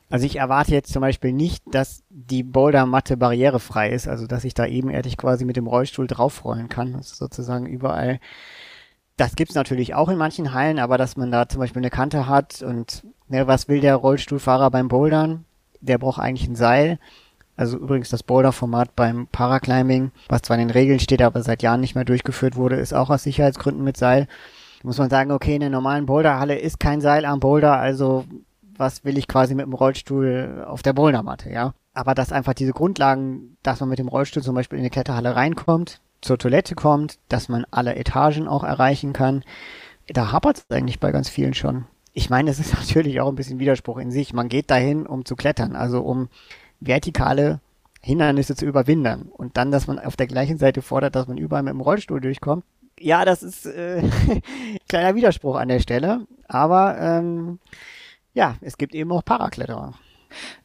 [0.09, 4.55] Also ich erwarte jetzt zum Beispiel nicht, dass die Bouldermatte barrierefrei ist, also dass ich
[4.55, 6.93] da ebenerdig quasi mit dem Rollstuhl draufrollen kann.
[6.93, 8.21] Das ist sozusagen überall.
[9.17, 12.29] Das gibt's natürlich auch in manchen Hallen, aber dass man da zum Beispiel eine Kante
[12.29, 15.45] hat und ne, was will der Rollstuhlfahrer beim Bouldern?
[15.81, 16.99] Der braucht eigentlich ein Seil
[17.57, 21.81] Also übrigens das Boulder-Format beim Paraclimbing, was zwar in den Regeln steht, aber seit Jahren
[21.81, 24.27] nicht mehr durchgeführt wurde, ist auch aus Sicherheitsgründen mit Seil.
[24.83, 28.25] Da muss man sagen, okay, in der normalen Boulderhalle ist kein Seil am Boulder, also
[28.77, 31.73] was will ich quasi mit dem Rollstuhl auf der Bouldermatte, ja?
[31.95, 35.35] Aber dass einfach diese Grundlagen, dass man mit dem Rollstuhl zum Beispiel in die Kletterhalle
[35.35, 39.45] reinkommt, zur Toilette kommt, dass man alle Etagen auch erreichen kann,
[40.09, 41.87] da hapert es eigentlich bei ganz vielen schon.
[42.13, 44.33] Ich meine, es ist natürlich auch ein bisschen Widerspruch in sich.
[44.35, 46.29] Man geht dahin, um zu klettern, also um
[46.81, 47.61] vertikale
[48.01, 49.31] Hindernisse zu überwinden.
[49.33, 52.21] Und dann, dass man auf der gleichen Seite fordert, dass man überall mit dem Rollstuhl
[52.21, 52.65] durchkommt.
[52.99, 54.03] Ja, das ist äh,
[54.89, 56.27] kleiner Widerspruch an der Stelle.
[56.49, 57.59] Aber ähm,
[58.33, 59.95] ja, es gibt eben auch Parakletterer.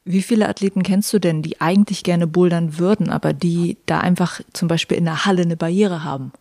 [0.04, 4.42] Wie viele Athleten kennst du denn, die eigentlich gerne bouldern würden, aber die da einfach
[4.54, 6.34] zum Beispiel in der Halle eine Barriere haben?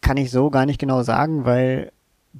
[0.00, 1.92] Kann ich so gar nicht genau sagen, weil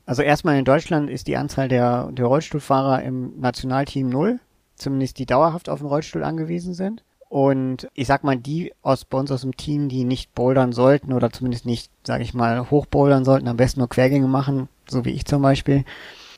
[0.06, 4.40] also erstmal in Deutschland ist die Anzahl der, der Rollstuhlfahrer im Nationalteam null
[4.78, 7.02] zumindest die dauerhaft auf den Rollstuhl angewiesen sind.
[7.28, 11.12] Und ich sag mal, die aus bei uns aus dem Team, die nicht bouldern sollten
[11.12, 15.10] oder zumindest nicht, sage ich mal, hochbouldern sollten, am besten nur Quergänge machen, so wie
[15.10, 15.84] ich zum Beispiel,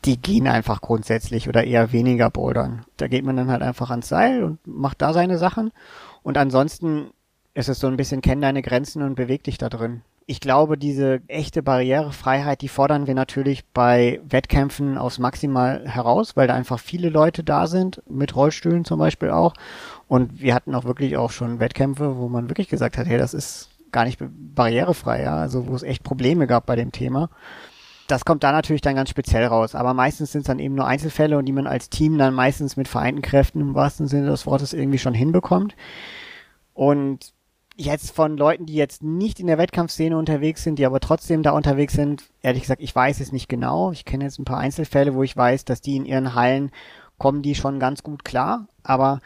[0.05, 2.85] die gehen einfach grundsätzlich oder eher weniger bouldern.
[2.97, 5.71] Da geht man dann halt einfach ans Seil und macht da seine Sachen.
[6.23, 7.11] Und ansonsten
[7.55, 10.79] ist es so ein bisschen, kenn deine Grenzen und beweg dich da drin ich glaube,
[10.79, 16.79] diese echte Barrierefreiheit, die fordern wir natürlich bei Wettkämpfen aufs Maximal heraus, weil da einfach
[16.79, 19.55] viele Leute da sind, mit Rollstühlen zum Beispiel auch.
[20.07, 23.35] Und wir hatten auch wirklich auch schon Wettkämpfe, wo man wirklich gesagt hat, hey, das
[23.35, 27.29] ist gar nicht barrierefrei, ja, also wo es echt Probleme gab bei dem Thema.
[28.07, 29.75] Das kommt da natürlich dann ganz speziell raus.
[29.75, 32.77] Aber meistens sind es dann eben nur Einzelfälle und die man als Team dann meistens
[32.77, 35.75] mit vereinten Kräften im wahrsten Sinne des Wortes irgendwie schon hinbekommt.
[36.73, 37.33] Und
[37.81, 41.53] jetzt von Leuten, die jetzt nicht in der Wettkampfszene unterwegs sind, die aber trotzdem da
[41.53, 43.91] unterwegs sind, ehrlich gesagt, ich weiß es nicht genau.
[43.93, 46.71] Ich kenne jetzt ein paar Einzelfälle, wo ich weiß, dass die in ihren Hallen
[47.19, 49.21] kommen die schon ganz gut klar, aber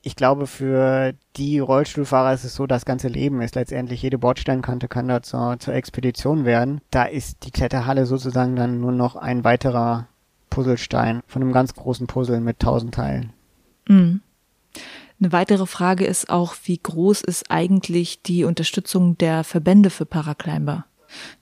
[0.00, 4.86] ich glaube, für die Rollstuhlfahrer ist es so, das ganze Leben ist letztendlich, jede Bordsteinkante
[4.86, 6.82] kann da zur, zur Expedition werden.
[6.90, 10.06] Da ist die Kletterhalle sozusagen dann nur noch ein weiterer
[10.50, 13.32] Puzzlestein von einem ganz großen Puzzle mit tausend Teilen.
[13.88, 14.20] Mhm.
[15.20, 20.86] Eine weitere Frage ist auch, wie groß ist eigentlich die Unterstützung der Verbände für Paraclimber?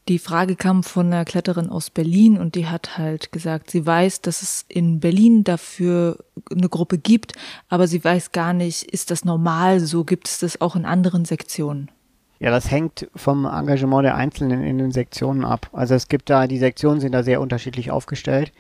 [0.09, 4.21] Die Frage kam von einer Kletterin aus Berlin und die hat halt gesagt, sie weiß,
[4.21, 6.19] dass es in Berlin dafür
[6.51, 7.33] eine Gruppe gibt,
[7.71, 10.05] aber sie weiß gar nicht, ist das normal so?
[10.05, 11.91] Gibt es das auch in anderen Sektionen?
[12.39, 15.71] Ja, das hängt vom Engagement der Einzelnen in den Sektionen ab.
[15.73, 18.53] Also es gibt da, die Sektionen sind da sehr unterschiedlich aufgestellt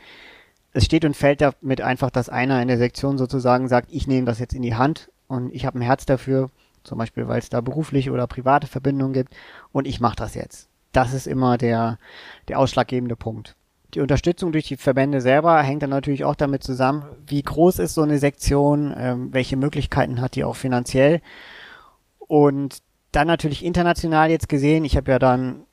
[0.73, 4.27] es steht und fällt damit einfach, dass einer in der Sektion sozusagen sagt, ich nehme
[4.27, 6.51] das jetzt in die Hand und ich habe ein Herz dafür,
[6.83, 9.35] zum Beispiel, weil es da berufliche oder private Verbindungen gibt
[9.73, 10.69] und ich mache das jetzt.
[10.93, 11.99] Das ist immer der,
[12.49, 13.55] der ausschlaggebende Punkt.
[13.95, 17.95] Die Unterstützung durch die Verbände selber hängt dann natürlich auch damit zusammen, wie groß ist
[17.95, 21.21] so eine Sektion, ähm, welche Möglichkeiten hat die auch finanziell.
[22.19, 22.79] Und
[23.13, 25.67] dann natürlich international jetzt gesehen, ich habe ja dann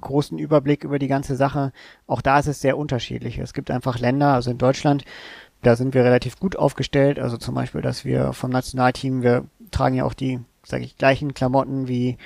[0.00, 1.72] großen Überblick über die ganze Sache.
[2.06, 3.38] Auch da ist es sehr unterschiedlich.
[3.38, 5.04] Es gibt einfach Länder, also in Deutschland,
[5.62, 7.18] da sind wir relativ gut aufgestellt.
[7.18, 11.34] Also zum Beispiel, dass wir vom Nationalteam, wir tragen ja auch die, sage ich, gleichen
[11.34, 12.16] Klamotten wie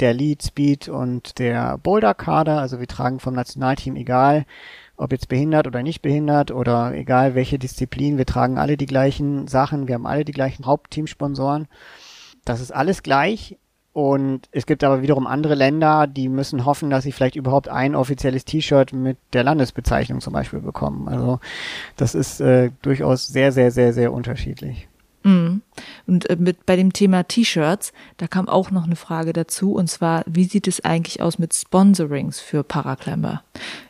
[0.00, 2.58] der Lead, Speed und der Boulder-Kader.
[2.58, 4.44] Also wir tragen vom Nationalteam egal,
[4.96, 9.48] ob jetzt behindert oder nicht behindert oder egal welche Disziplin, wir tragen alle die gleichen
[9.48, 11.68] Sachen, wir haben alle die gleichen Hauptteamsponsoren.
[12.44, 13.56] Das ist alles gleich,
[13.92, 17.94] und es gibt aber wiederum andere Länder, die müssen hoffen, dass sie vielleicht überhaupt ein
[17.94, 21.08] offizielles T-Shirt mit der Landesbezeichnung zum Beispiel bekommen.
[21.08, 21.40] Also
[21.96, 24.88] das ist äh, durchaus sehr, sehr, sehr, sehr unterschiedlich.
[25.24, 25.58] Mm.
[26.06, 29.88] Und äh, mit bei dem Thema T-Shirts, da kam auch noch eine Frage dazu, und
[29.88, 33.42] zwar, wie sieht es eigentlich aus mit Sponsorings für Paraclimber?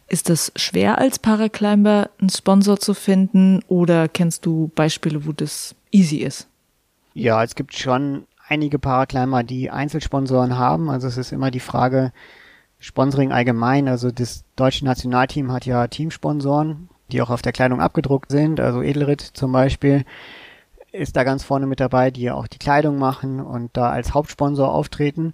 [0.09, 5.77] Ist das schwer als Paraclimber einen Sponsor zu finden oder kennst du Beispiele, wo das
[5.93, 6.49] easy ist?
[7.15, 10.91] Ja, es gibt schon einige Paraclimber, die Einzelsponsoren haben.
[10.91, 12.13] Also es ist immer die Frage,
[12.79, 13.89] Sponsoring allgemein.
[13.89, 18.61] Also das deutsche Nationalteam hat ja Teamsponsoren, die auch auf der Kleidung abgedruckt sind.
[18.61, 20.05] Also Edelrit zum Beispiel
[20.93, 24.13] ist da ganz vorne mit dabei, die ja auch die Kleidung machen und da als
[24.13, 25.33] Hauptsponsor auftreten.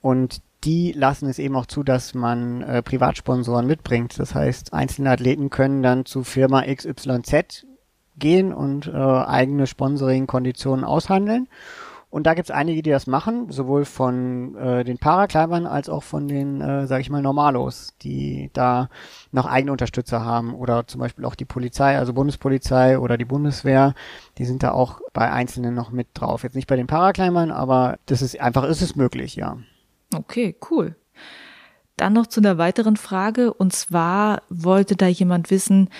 [0.00, 4.18] Und die lassen es eben auch zu, dass man äh, Privatsponsoren mitbringt.
[4.18, 7.66] Das heißt, einzelne Athleten können dann zu Firma XYZ
[8.16, 11.46] gehen und äh, eigene Sponsoring-Konditionen aushandeln.
[12.10, 16.02] Und da gibt es einige, die das machen, sowohl von äh, den Paraclimbern als auch
[16.02, 18.88] von den, äh, sage ich mal, Normalos, die da
[19.30, 20.54] noch eigene Unterstützer haben.
[20.54, 23.94] Oder zum Beispiel auch die Polizei, also Bundespolizei oder die Bundeswehr,
[24.38, 26.44] die sind da auch bei Einzelnen noch mit drauf.
[26.44, 29.58] Jetzt nicht bei den Paraclimbern, aber das ist einfach, ist es möglich, ja.
[30.14, 30.96] Okay, cool.
[31.96, 33.52] Dann noch zu einer weiteren Frage.
[33.52, 35.90] Und zwar wollte da jemand wissen,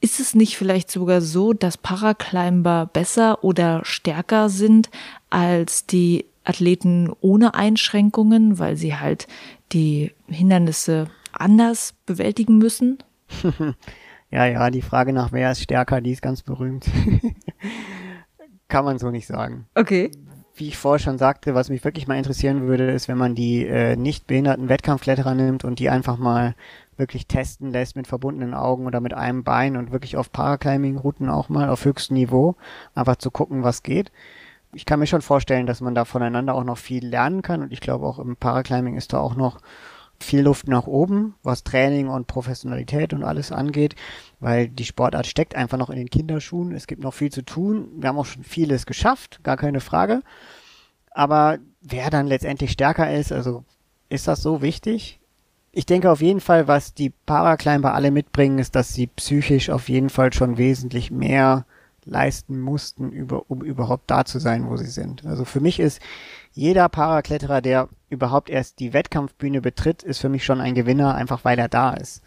[0.00, 4.90] Ist es nicht vielleicht sogar so, dass Paraclimber besser oder stärker sind
[5.30, 9.26] als die Athleten ohne Einschränkungen, weil sie halt
[9.72, 12.98] die Hindernisse anders bewältigen müssen?
[14.30, 16.86] ja, ja, die Frage nach wer ist stärker, die ist ganz berühmt.
[18.68, 19.66] Kann man so nicht sagen.
[19.74, 20.10] Okay.
[20.54, 23.64] Wie ich vorher schon sagte, was mich wirklich mal interessieren würde, ist, wenn man die
[23.64, 26.54] äh, nicht behinderten Wettkampfkletterer nimmt und die einfach mal
[26.96, 31.48] wirklich testen lässt mit verbundenen Augen oder mit einem Bein und wirklich auf Paraclimbing-Routen auch
[31.48, 32.56] mal auf höchstem Niveau,
[32.94, 34.10] einfach zu gucken, was geht.
[34.72, 37.72] Ich kann mir schon vorstellen, dass man da voneinander auch noch viel lernen kann und
[37.72, 39.60] ich glaube auch im Paraclimbing ist da auch noch
[40.20, 43.94] viel Luft nach oben, was Training und Professionalität und alles angeht,
[44.40, 46.72] weil die Sportart steckt einfach noch in den Kinderschuhen.
[46.72, 47.88] Es gibt noch viel zu tun.
[47.96, 50.22] Wir haben auch schon vieles geschafft, gar keine Frage.
[51.12, 53.64] Aber wer dann letztendlich stärker ist, also
[54.08, 55.20] ist das so wichtig?
[55.78, 59.88] ich denke auf jeden Fall, was die Paraclimber alle mitbringen, ist, dass sie psychisch auf
[59.88, 61.66] jeden Fall schon wesentlich mehr
[62.08, 65.24] leisten mussten, über, um überhaupt da zu sein, wo sie sind.
[65.26, 66.00] Also für mich ist
[66.52, 71.44] jeder Parakletterer, der überhaupt erst die Wettkampfbühne betritt, ist für mich schon ein Gewinner, einfach
[71.44, 72.22] weil er da ist.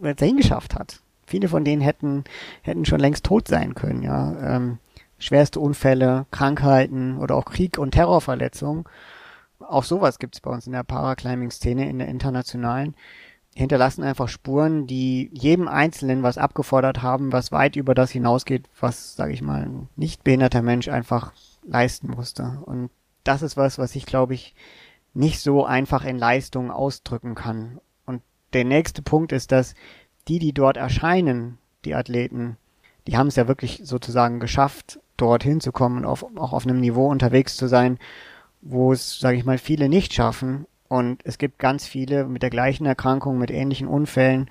[0.00, 1.00] Weil er es hingeschafft hat.
[1.26, 2.24] Viele von denen hätten,
[2.62, 4.56] hätten schon längst tot sein können, ja.
[4.56, 4.78] Ähm,
[5.18, 8.84] schwerste Unfälle, Krankheiten oder auch Krieg und Terrorverletzungen
[9.68, 12.94] auch sowas gibt es bei uns in der Paraclimbing-Szene, in der internationalen,
[13.54, 19.16] hinterlassen einfach Spuren, die jedem Einzelnen was abgefordert haben, was weit über das hinausgeht, was,
[19.16, 21.32] sage ich mal, ein nicht behinderter Mensch einfach
[21.64, 22.62] leisten musste.
[22.64, 22.90] Und
[23.24, 24.54] das ist was, was ich, glaube ich,
[25.14, 27.80] nicht so einfach in Leistung ausdrücken kann.
[28.06, 29.74] Und der nächste Punkt ist, dass
[30.28, 32.56] die, die dort erscheinen, die Athleten,
[33.06, 37.08] die haben es ja wirklich sozusagen geschafft, dort hinzukommen und auf, auch auf einem Niveau
[37.08, 37.98] unterwegs zu sein,
[38.62, 40.66] wo es, sage ich mal, viele nicht schaffen.
[40.90, 44.50] Und es gibt ganz viele mit der gleichen Erkrankung, mit ähnlichen Unfällen,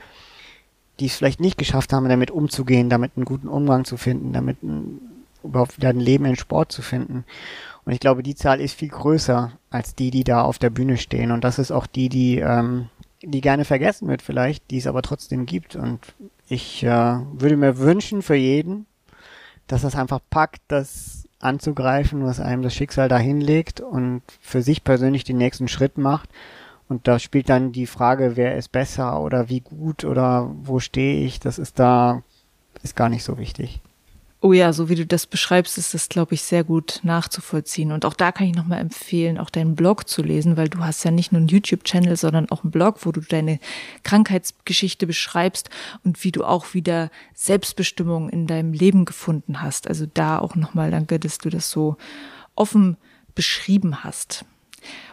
[0.97, 4.63] die es vielleicht nicht geschafft haben, damit umzugehen, damit einen guten Umgang zu finden, damit
[4.63, 5.01] ein,
[5.43, 7.25] überhaupt wieder ein Leben in Sport zu finden.
[7.83, 10.95] Und ich glaube, die Zahl ist viel größer als die, die da auf der Bühne
[10.95, 11.31] stehen.
[11.31, 12.87] Und das ist auch die, die, ähm,
[13.21, 15.75] die gerne vergessen wird vielleicht, die es aber trotzdem gibt.
[15.75, 15.99] Und
[16.47, 16.87] ich äh,
[17.33, 18.85] würde mir wünschen für jeden,
[19.67, 24.83] dass das einfach packt, dass anzugreifen, was einem das Schicksal dahin legt und für sich
[24.83, 26.29] persönlich den nächsten Schritt macht.
[26.87, 31.25] Und da spielt dann die Frage, wer ist besser oder wie gut oder wo stehe
[31.25, 32.23] ich, das ist da,
[32.83, 33.81] ist gar nicht so wichtig.
[34.41, 37.91] Oh ja, so wie du das beschreibst, ist das, glaube ich, sehr gut nachzuvollziehen.
[37.91, 41.03] Und auch da kann ich nochmal empfehlen, auch deinen Blog zu lesen, weil du hast
[41.03, 43.59] ja nicht nur einen YouTube-Channel, sondern auch einen Blog, wo du deine
[44.03, 45.69] Krankheitsgeschichte beschreibst
[46.05, 49.89] und wie du auch wieder Selbstbestimmung in deinem Leben gefunden hast.
[49.89, 51.97] Also da auch nochmal danke, dass du das so
[52.55, 52.95] offen
[53.35, 54.45] beschrieben hast.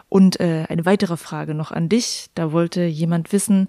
[0.07, 2.27] Und äh, eine weitere Frage noch an dich.
[2.33, 3.67] Da wollte jemand wissen,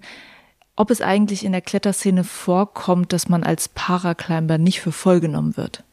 [0.79, 5.57] ob es eigentlich in der Kletterszene vorkommt, dass man als Paraclimber nicht für voll genommen
[5.57, 5.83] wird.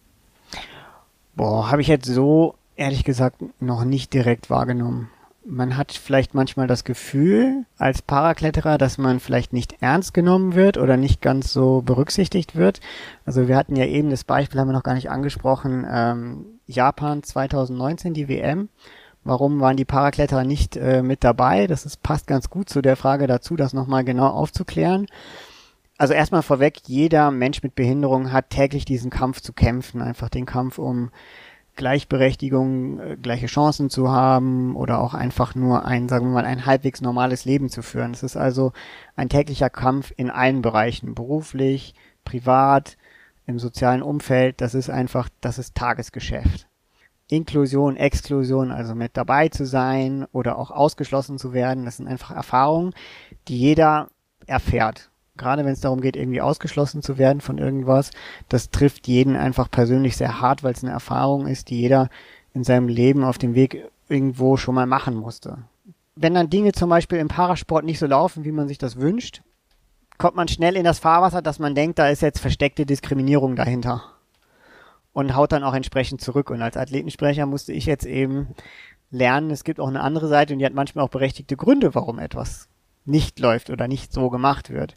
[1.35, 5.11] Boah, habe ich jetzt so ehrlich gesagt noch nicht direkt wahrgenommen.
[5.44, 10.79] Man hat vielleicht manchmal das Gefühl als Parakletterer, dass man vielleicht nicht ernst genommen wird
[10.79, 12.81] oder nicht ganz so berücksichtigt wird.
[13.25, 17.25] Also wir hatten ja eben das Beispiel, haben wir noch gar nicht angesprochen, ähm, Japan
[17.25, 18.68] 2019, die WM.
[19.26, 21.66] Warum waren die Parakletterer nicht äh, mit dabei?
[21.66, 25.06] Das ist, passt ganz gut zu der Frage dazu, das nochmal genau aufzuklären.
[25.98, 30.46] Also erstmal vorweg, jeder Mensch mit Behinderung hat täglich diesen Kampf zu kämpfen, einfach den
[30.46, 31.10] Kampf um
[31.74, 36.64] Gleichberechtigung, äh, gleiche Chancen zu haben oder auch einfach nur ein, sagen wir mal, ein
[36.64, 38.12] halbwegs normales Leben zu führen.
[38.12, 38.72] Es ist also
[39.16, 42.96] ein täglicher Kampf in allen Bereichen, beruflich, privat,
[43.44, 44.60] im sozialen Umfeld.
[44.60, 46.68] Das ist einfach, das ist Tagesgeschäft.
[47.28, 52.30] Inklusion, Exklusion, also mit dabei zu sein oder auch ausgeschlossen zu werden, das sind einfach
[52.30, 52.94] Erfahrungen,
[53.48, 54.08] die jeder
[54.46, 55.10] erfährt.
[55.36, 58.10] Gerade wenn es darum geht, irgendwie ausgeschlossen zu werden von irgendwas,
[58.48, 62.08] das trifft jeden einfach persönlich sehr hart, weil es eine Erfahrung ist, die jeder
[62.54, 65.58] in seinem Leben auf dem Weg irgendwo schon mal machen musste.
[66.14, 69.42] Wenn dann Dinge zum Beispiel im Parasport nicht so laufen, wie man sich das wünscht,
[70.16, 74.15] kommt man schnell in das Fahrwasser, dass man denkt, da ist jetzt versteckte Diskriminierung dahinter
[75.16, 76.50] und haut dann auch entsprechend zurück.
[76.50, 78.48] Und als Athletensprecher musste ich jetzt eben
[79.11, 82.19] lernen, es gibt auch eine andere Seite und die hat manchmal auch berechtigte Gründe, warum
[82.19, 82.69] etwas
[83.06, 84.94] nicht läuft oder nicht so gemacht wird.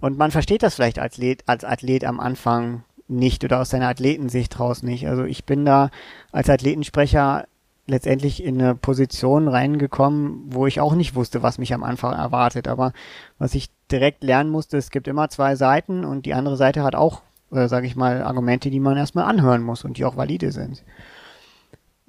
[0.00, 3.88] Und man versteht das vielleicht als Athlet, als Athlet am Anfang nicht oder aus seiner
[3.88, 5.08] Athletensicht raus nicht.
[5.08, 5.88] Also ich bin da
[6.30, 7.46] als Athletensprecher
[7.86, 12.68] letztendlich in eine Position reingekommen, wo ich auch nicht wusste, was mich am Anfang erwartet.
[12.68, 12.92] Aber
[13.38, 16.94] was ich direkt lernen musste, es gibt immer zwei Seiten und die andere Seite hat
[16.94, 17.22] auch
[17.52, 20.84] äh, sage ich mal, Argumente, die man erstmal anhören muss und die auch valide sind.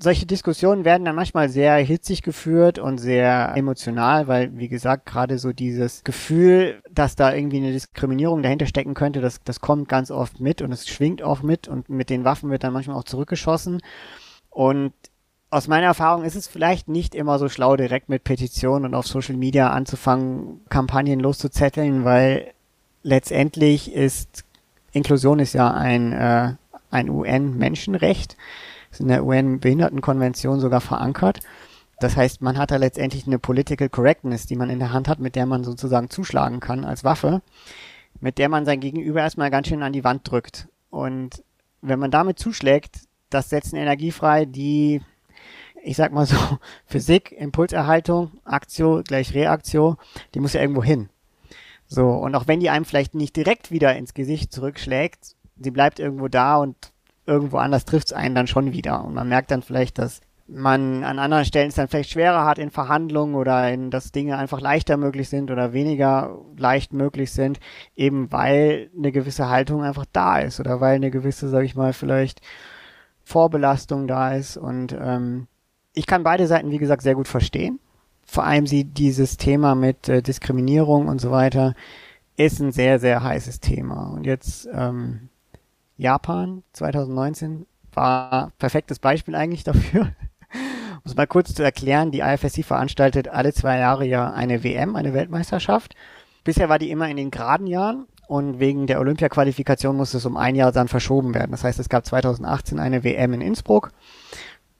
[0.01, 5.37] solche Diskussionen werden dann manchmal sehr hitzig geführt und sehr emotional, weil, wie gesagt, gerade
[5.37, 10.09] so dieses Gefühl, dass da irgendwie eine Diskriminierung dahinter stecken könnte, das, das kommt ganz
[10.09, 13.03] oft mit und es schwingt auch mit und mit den Waffen wird dann manchmal auch
[13.03, 13.81] zurückgeschossen.
[14.49, 14.93] Und
[15.49, 19.07] aus meiner Erfahrung ist es vielleicht nicht immer so schlau, direkt mit Petitionen und auf
[19.07, 22.53] Social Media anzufangen, Kampagnen loszuzetteln, weil
[23.03, 24.45] letztendlich ist
[24.91, 26.53] Inklusion ist ja ein, äh,
[26.91, 28.35] ein UN-Menschenrecht
[28.91, 31.39] ist in der UN-Behindertenkonvention sogar verankert.
[31.99, 35.19] Das heißt, man hat da letztendlich eine Political Correctness, die man in der Hand hat,
[35.19, 37.41] mit der man sozusagen zuschlagen kann als Waffe,
[38.21, 40.69] mit der man sein Gegenüber erstmal ganz schön an die Wand drückt.
[40.89, 41.43] Und
[41.81, 45.01] wenn man damit zuschlägt, das setzt eine Energie frei, die,
[45.83, 46.37] ich sag mal so,
[46.85, 49.97] Physik, Impulserhaltung, Aktio gleich Reaktio,
[50.33, 51.09] die muss ja irgendwo hin.
[51.89, 55.99] So, und auch wenn die einem vielleicht nicht direkt wieder ins Gesicht zurückschlägt, sie bleibt
[55.99, 56.75] irgendwo da und
[57.25, 59.03] irgendwo anders trifft es einen dann schon wieder.
[59.03, 62.59] Und man merkt dann vielleicht, dass man an anderen Stellen es dann vielleicht schwerer hat
[62.59, 67.59] in Verhandlungen oder in, dass Dinge einfach leichter möglich sind oder weniger leicht möglich sind,
[67.95, 71.93] eben weil eine gewisse Haltung einfach da ist oder weil eine gewisse, sag ich mal,
[71.93, 72.41] vielleicht
[73.23, 74.57] Vorbelastung da ist.
[74.57, 75.47] Und ähm,
[75.93, 77.79] ich kann beide Seiten, wie gesagt, sehr gut verstehen.
[78.29, 81.73] Vor allem sie dieses Thema mit äh, Diskriminierung und so weiter
[82.37, 84.11] ist ein sehr, sehr heißes Thema.
[84.11, 85.29] Und jetzt ähm,
[85.97, 90.01] Japan 2019 war perfektes Beispiel eigentlich dafür.
[90.53, 94.95] um es mal kurz zu erklären, die IFSC veranstaltet alle zwei Jahre ja eine WM,
[94.95, 95.95] eine Weltmeisterschaft.
[96.43, 100.37] Bisher war die immer in den geraden Jahren und wegen der Olympia-Qualifikation musste es um
[100.37, 101.49] ein Jahr dann verschoben werden.
[101.49, 103.91] Das heißt, es gab 2018 eine WM in Innsbruck.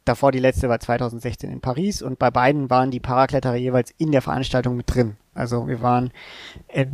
[0.10, 4.12] Davor die letzte war 2016 in Paris und bei beiden waren die Parakletterer jeweils in
[4.12, 5.18] der Veranstaltung mit drin.
[5.36, 6.10] Also wir waren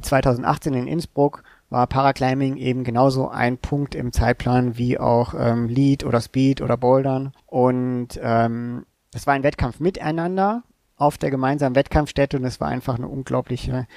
[0.01, 6.03] 2018 in Innsbruck war Paraclimbing eben genauso ein Punkt im Zeitplan wie auch ähm, Lead
[6.03, 7.31] oder Speed oder Bouldern.
[7.45, 10.63] Und ähm, es war ein Wettkampf miteinander
[10.97, 13.87] auf der gemeinsamen Wettkampfstätte und es war einfach eine unglaubliche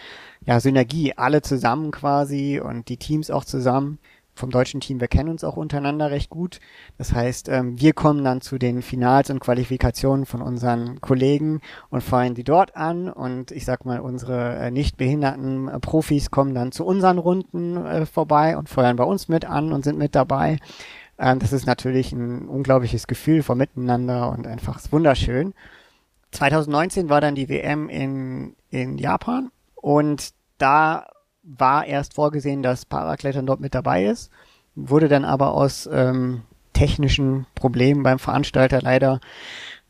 [0.46, 3.98] ja, Synergie, alle zusammen quasi und die Teams auch zusammen
[4.38, 6.60] vom deutschen Team, wir kennen uns auch untereinander recht gut.
[6.96, 11.60] Das heißt, ähm, wir kommen dann zu den Finals und Qualifikationen von unseren Kollegen
[11.90, 13.10] und feuern die dort an.
[13.10, 17.76] Und ich sag mal, unsere äh, nicht behinderten äh, Profis kommen dann zu unseren Runden
[17.84, 20.58] äh, vorbei und feuern bei uns mit an und sind mit dabei.
[21.18, 25.54] Ähm, das ist natürlich ein unglaubliches Gefühl von Miteinander und einfach wunderschön.
[26.30, 31.06] 2019 war dann die WM in, in Japan und da
[31.56, 34.30] war erst vorgesehen, dass Paraklettern dort mit dabei ist,
[34.74, 36.42] wurde dann aber aus ähm,
[36.72, 39.20] technischen Problemen beim Veranstalter leider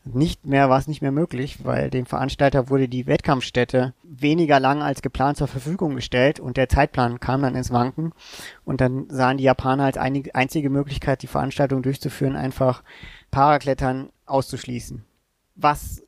[0.04, 4.80] nicht mehr, war es nicht mehr möglich, weil dem Veranstalter wurde die Wettkampfstätte weniger lang
[4.82, 8.12] als geplant zur Verfügung gestellt und der Zeitplan kam dann ins Wanken
[8.64, 12.82] und dann sahen die Japaner als einzige Möglichkeit, die Veranstaltung durchzuführen, einfach
[13.30, 15.04] Paraklettern auszuschließen.
[15.56, 16.02] Was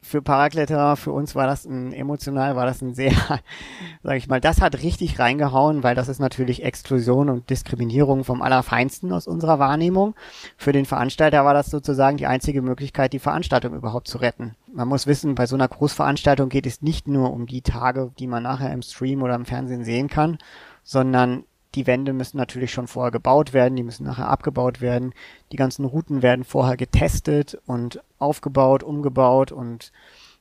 [0.00, 3.12] für Parakletterer, für uns war das ein emotional, war das ein sehr,
[4.02, 8.40] sag ich mal, das hat richtig reingehauen, weil das ist natürlich Exklusion und Diskriminierung vom
[8.40, 10.14] Allerfeinsten aus unserer Wahrnehmung.
[10.56, 14.54] Für den Veranstalter war das sozusagen die einzige Möglichkeit, die Veranstaltung überhaupt zu retten.
[14.72, 18.28] Man muss wissen, bei so einer Großveranstaltung geht es nicht nur um die Tage, die
[18.28, 20.38] man nachher im Stream oder im Fernsehen sehen kann,
[20.84, 21.44] sondern
[21.74, 25.12] die Wände müssen natürlich schon vorher gebaut werden, die müssen nachher abgebaut werden.
[25.52, 29.92] Die ganzen Routen werden vorher getestet und aufgebaut, umgebaut und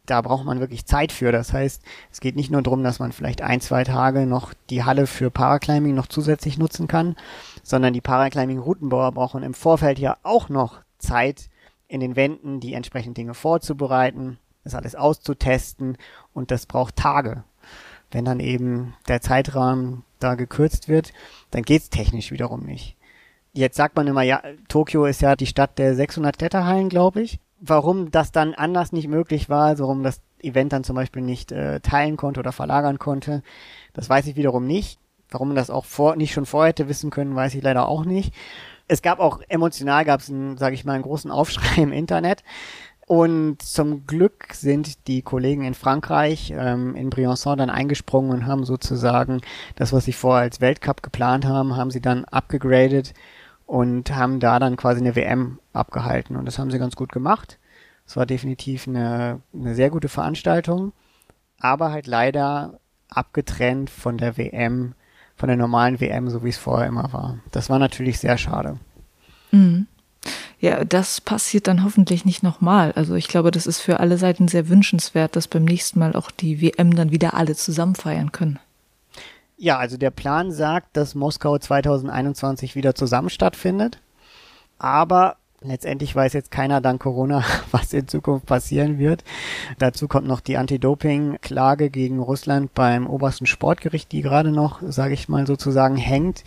[0.08, 1.32] da braucht man wirklich Zeit für.
[1.32, 4.84] Das heißt, es geht nicht nur darum, dass man vielleicht ein, zwei Tage noch die
[4.84, 7.16] Halle für Paraclimbing noch zusätzlich nutzen kann,
[7.62, 11.50] sondern die Paraclimbing-Routenbauer brauchen im Vorfeld ja auch noch Zeit,
[11.88, 15.98] in den Wänden die entsprechenden Dinge vorzubereiten, das alles auszutesten
[16.34, 17.44] und das braucht Tage.
[18.12, 21.14] Wenn dann eben der Zeitrahmen da gekürzt wird,
[21.52, 22.96] dann geht's technisch wiederum nicht.
[23.54, 27.40] Jetzt sagt man immer, ja, Tokio ist ja die Stadt der 600 Kletterhallen, glaube ich.
[27.60, 31.52] Warum das dann anders nicht möglich war, also warum das Event dann zum Beispiel nicht
[31.52, 33.42] äh, teilen konnte oder verlagern konnte,
[33.94, 35.00] das weiß ich wiederum nicht.
[35.30, 38.06] Warum man das auch vor, nicht schon vorher hätte wissen können, weiß ich leider auch
[38.06, 38.34] nicht.
[38.88, 42.44] Es gab auch emotional, gab es, sage ich mal, einen großen Aufschrei im Internet.
[43.08, 48.66] Und zum Glück sind die Kollegen in Frankreich, ähm, in Briançon dann eingesprungen und haben
[48.66, 49.40] sozusagen
[49.76, 53.14] das, was sie vorher als Weltcup geplant haben, haben sie dann abgegradet
[53.68, 56.36] und haben da dann quasi eine WM abgehalten.
[56.36, 57.60] Und das haben sie ganz gut gemacht.
[58.08, 60.94] Es war definitiv eine, eine sehr gute Veranstaltung,
[61.60, 64.94] aber halt leider abgetrennt von der WM,
[65.36, 67.40] von der normalen WM, so wie es vorher immer war.
[67.52, 68.80] Das war natürlich sehr schade.
[69.52, 69.88] Mhm.
[70.60, 72.94] Ja, das passiert dann hoffentlich nicht nochmal.
[72.94, 76.32] Also ich glaube, das ist für alle Seiten sehr wünschenswert, dass beim nächsten Mal auch
[76.32, 78.60] die WM dann wieder alle zusammen feiern können.
[79.58, 84.00] Ja, also der Plan sagt, dass Moskau 2021 wieder zusammen stattfindet.
[84.78, 89.24] Aber Letztendlich weiß jetzt keiner dank Corona, was in Zukunft passieren wird.
[89.80, 95.30] Dazu kommt noch die Anti-Doping-Klage gegen Russland beim obersten Sportgericht, die gerade noch, sage ich
[95.30, 96.44] mal sozusagen, hängt.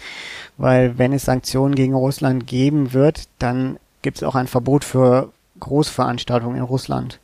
[0.58, 5.32] Weil wenn es Sanktionen gegen Russland geben wird, dann gibt es auch ein Verbot für
[5.58, 7.18] Großveranstaltungen in Russland.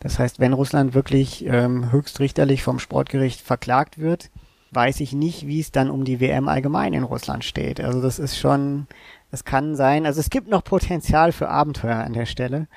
[0.00, 4.30] Das heißt, wenn Russland wirklich ähm, höchstrichterlich vom Sportgericht verklagt wird,
[4.74, 7.80] weiß ich nicht, wie es dann um die WM allgemein in Russland steht.
[7.80, 8.86] Also das ist schon
[9.34, 12.68] es kann sein, also es gibt noch Potenzial für Abenteuer an der Stelle.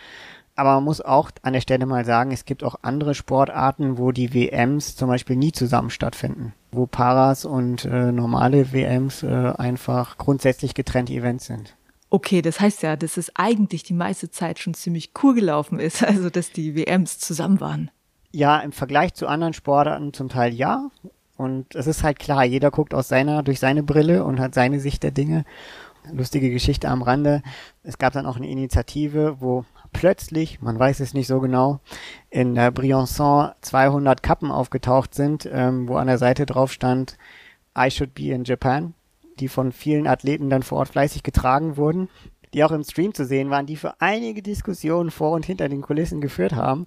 [0.56, 4.12] Aber man muss auch an der Stelle mal sagen, es gibt auch andere Sportarten, wo
[4.12, 6.54] die WMs zum Beispiel nie zusammen stattfinden.
[6.72, 11.76] Wo Paras und äh, normale WMs äh, einfach grundsätzlich getrennte Events sind.
[12.10, 16.04] Okay, das heißt ja, dass es eigentlich die meiste Zeit schon ziemlich cool gelaufen ist,
[16.08, 17.92] also dass die WMs zusammen waren.
[18.32, 20.90] Ja, im Vergleich zu anderen Sportarten zum Teil ja.
[21.38, 24.80] Und es ist halt klar, jeder guckt aus seiner, durch seine Brille und hat seine
[24.80, 25.46] Sicht der Dinge
[26.12, 27.42] lustige Geschichte am Rande.
[27.84, 31.80] Es gab dann auch eine Initiative, wo plötzlich, man weiß es nicht so genau,
[32.30, 37.18] in der Briançon 200 Kappen aufgetaucht sind, ähm, wo an der Seite drauf stand,
[37.78, 38.94] I should be in Japan,
[39.40, 42.10] die von vielen Athleten dann vor Ort fleißig getragen wurden,
[42.54, 45.82] die auch im Stream zu sehen waren, die für einige Diskussionen vor und hinter den
[45.82, 46.86] Kulissen geführt haben.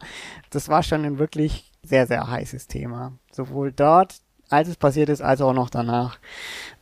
[0.51, 3.13] Das war schon ein wirklich sehr, sehr heißes Thema.
[3.31, 4.17] Sowohl dort,
[4.51, 6.19] als es passiert ist, als auch noch danach.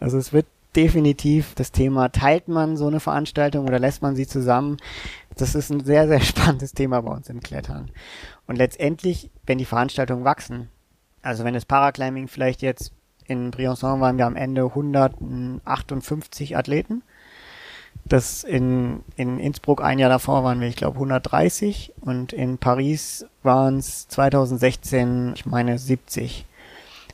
[0.01, 0.47] Also es wird
[0.77, 4.77] definitiv das Thema, teilt man so eine Veranstaltung oder lässt man sie zusammen?
[5.37, 7.91] Das ist ein sehr, sehr spannendes Thema bei uns im Klettern.
[8.47, 10.69] Und letztendlich, wenn die Veranstaltungen wachsen,
[11.23, 12.93] also wenn das Paraclimbing vielleicht jetzt
[13.29, 17.03] in Briançon waren wir am Ende 158 Athleten.
[18.05, 23.27] Das in, in Innsbruck ein Jahr davor waren wir, ich glaube, 130 und in Paris
[23.43, 26.47] waren es 2016, ich meine, 70.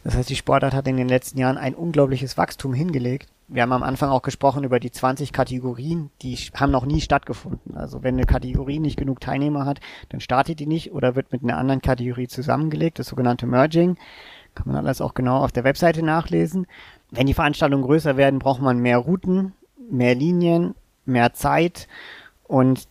[0.04, 3.72] Das heißt, die Sportart hat in den letzten Jahren ein unglaubliches Wachstum hingelegt wir haben
[3.72, 7.76] am Anfang auch gesprochen über die 20 Kategorien, die haben noch nie stattgefunden.
[7.76, 11.42] Also wenn eine Kategorie nicht genug Teilnehmer hat, dann startet die nicht oder wird mit
[11.42, 13.96] einer anderen Kategorie zusammengelegt, das sogenannte Merging.
[14.54, 16.66] Kann man alles auch genau auf der Webseite nachlesen.
[17.10, 19.52] Wenn die Veranstaltungen größer werden, braucht man mehr Routen,
[19.90, 20.74] mehr Linien,
[21.04, 21.86] mehr Zeit
[22.44, 22.88] und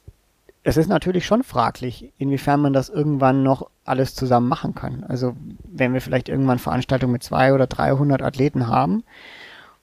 [0.65, 5.03] es ist natürlich schon fraglich, inwiefern man das irgendwann noch alles zusammen machen kann.
[5.03, 9.03] Also wenn wir vielleicht irgendwann Veranstaltungen mit zwei oder 300 Athleten haben,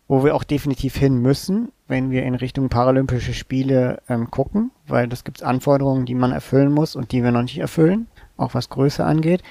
[0.09, 5.07] wo wir auch definitiv hin müssen, wenn wir in Richtung Paralympische Spiele ähm, gucken, weil
[5.07, 8.71] das gibt Anforderungen, die man erfüllen muss und die wir noch nicht erfüllen, auch was
[8.71, 9.43] Größe angeht.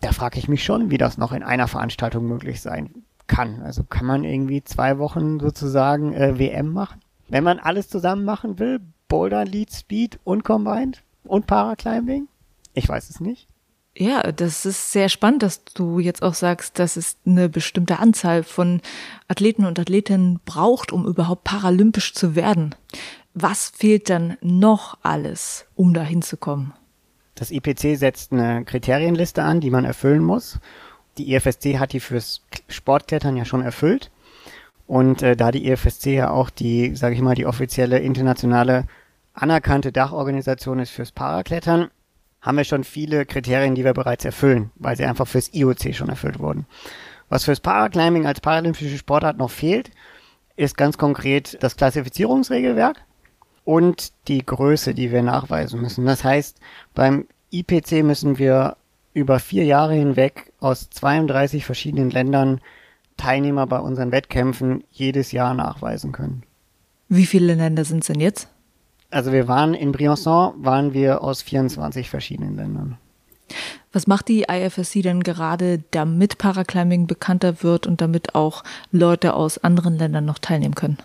[0.00, 2.90] Da frage ich mich schon, wie das noch in einer Veranstaltung möglich sein
[3.26, 3.62] kann.
[3.62, 7.00] Also kann man irgendwie zwei Wochen sozusagen äh, WM machen?
[7.28, 12.28] Wenn man alles zusammen machen will, Boulder, Lead, Speed und Combined und Paraclimbing?
[12.74, 13.48] Ich weiß es nicht.
[13.94, 18.42] Ja, das ist sehr spannend, dass du jetzt auch sagst, dass es eine bestimmte Anzahl
[18.42, 18.80] von
[19.28, 22.74] Athleten und Athletinnen braucht, um überhaupt paralympisch zu werden.
[23.34, 26.72] Was fehlt dann noch alles, um da hinzukommen?
[27.34, 30.58] Das IPC setzt eine Kriterienliste an, die man erfüllen muss.
[31.18, 34.10] Die IFSC hat die fürs Sportklettern ja schon erfüllt.
[34.86, 38.84] Und äh, da die IFSC ja auch die, sage ich mal, die offizielle internationale
[39.34, 41.90] anerkannte Dachorganisation ist fürs Paraklettern,
[42.42, 46.08] haben wir schon viele Kriterien, die wir bereits erfüllen, weil sie einfach fürs IOC schon
[46.08, 46.66] erfüllt wurden.
[47.28, 49.90] Was fürs Paraclimbing als paralympische Sportart noch fehlt,
[50.56, 53.00] ist ganz konkret das Klassifizierungsregelwerk
[53.64, 56.04] und die Größe, die wir nachweisen müssen.
[56.04, 56.58] Das heißt,
[56.94, 58.76] beim IPC müssen wir
[59.14, 62.60] über vier Jahre hinweg aus 32 verschiedenen Ländern
[63.16, 66.42] Teilnehmer bei unseren Wettkämpfen jedes Jahr nachweisen können.
[67.08, 68.48] Wie viele Länder sind es denn jetzt?
[69.12, 72.96] Also wir waren in Briançon, waren wir aus 24 verschiedenen Ländern.
[73.92, 79.58] Was macht die IFSC denn gerade, damit Paraclimbing bekannter wird und damit auch Leute aus
[79.58, 80.96] anderen Ländern noch teilnehmen können?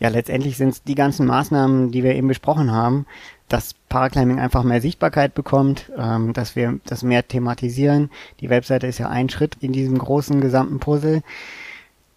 [0.00, 3.06] Ja, letztendlich sind es die ganzen Maßnahmen, die wir eben besprochen haben,
[3.48, 8.10] dass Paraclimbing einfach mehr Sichtbarkeit bekommt, ähm, dass wir das mehr thematisieren.
[8.40, 11.22] Die Webseite ist ja ein Schritt in diesem großen gesamten Puzzle.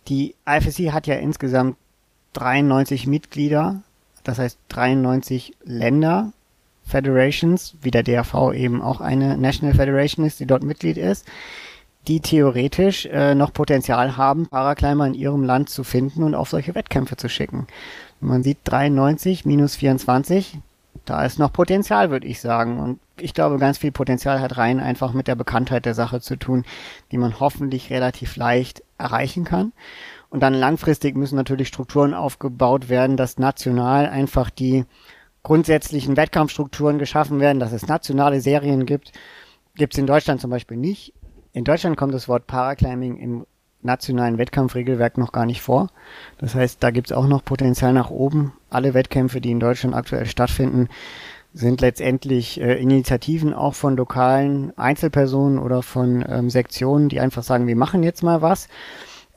[0.08, 1.78] Die IFSC hat ja insgesamt
[2.34, 3.84] 93 Mitglieder
[4.28, 6.34] das heißt 93 Länder,
[6.86, 11.26] Federations, wie der DAV eben auch eine National Federation ist, die dort Mitglied ist,
[12.08, 16.76] die theoretisch äh, noch Potenzial haben, Paraclimber in ihrem Land zu finden und auf solche
[16.76, 17.68] Wettkämpfe zu schicken.
[18.20, 20.60] Man sieht 93 minus 24,
[21.06, 22.80] da ist noch Potenzial, würde ich sagen.
[22.80, 26.38] Und ich glaube, ganz viel Potenzial hat rein einfach mit der Bekanntheit der Sache zu
[26.38, 26.66] tun,
[27.12, 29.72] die man hoffentlich relativ leicht erreichen kann.
[30.30, 34.86] Und dann langfristig müssen natürlich Strukturen aufgebaut werden, dass national einfach die
[35.44, 39.14] grundsätzlichen Wettkampfstrukturen geschaffen werden, dass es nationale Serien gibt.
[39.76, 41.14] Gibt es in Deutschland zum Beispiel nicht.
[41.54, 43.46] In Deutschland kommt das Wort Paraclimbing im
[43.82, 45.88] nationalen Wettkampfregelwerk noch gar nicht vor.
[46.38, 48.54] Das heißt, da gibt es auch noch Potenzial nach oben.
[48.70, 50.90] Alle Wettkämpfe, die in Deutschland aktuell stattfinden,
[51.54, 57.68] sind letztendlich äh, Initiativen auch von lokalen Einzelpersonen oder von ähm, Sektionen, die einfach sagen,
[57.68, 58.68] wir machen jetzt mal was.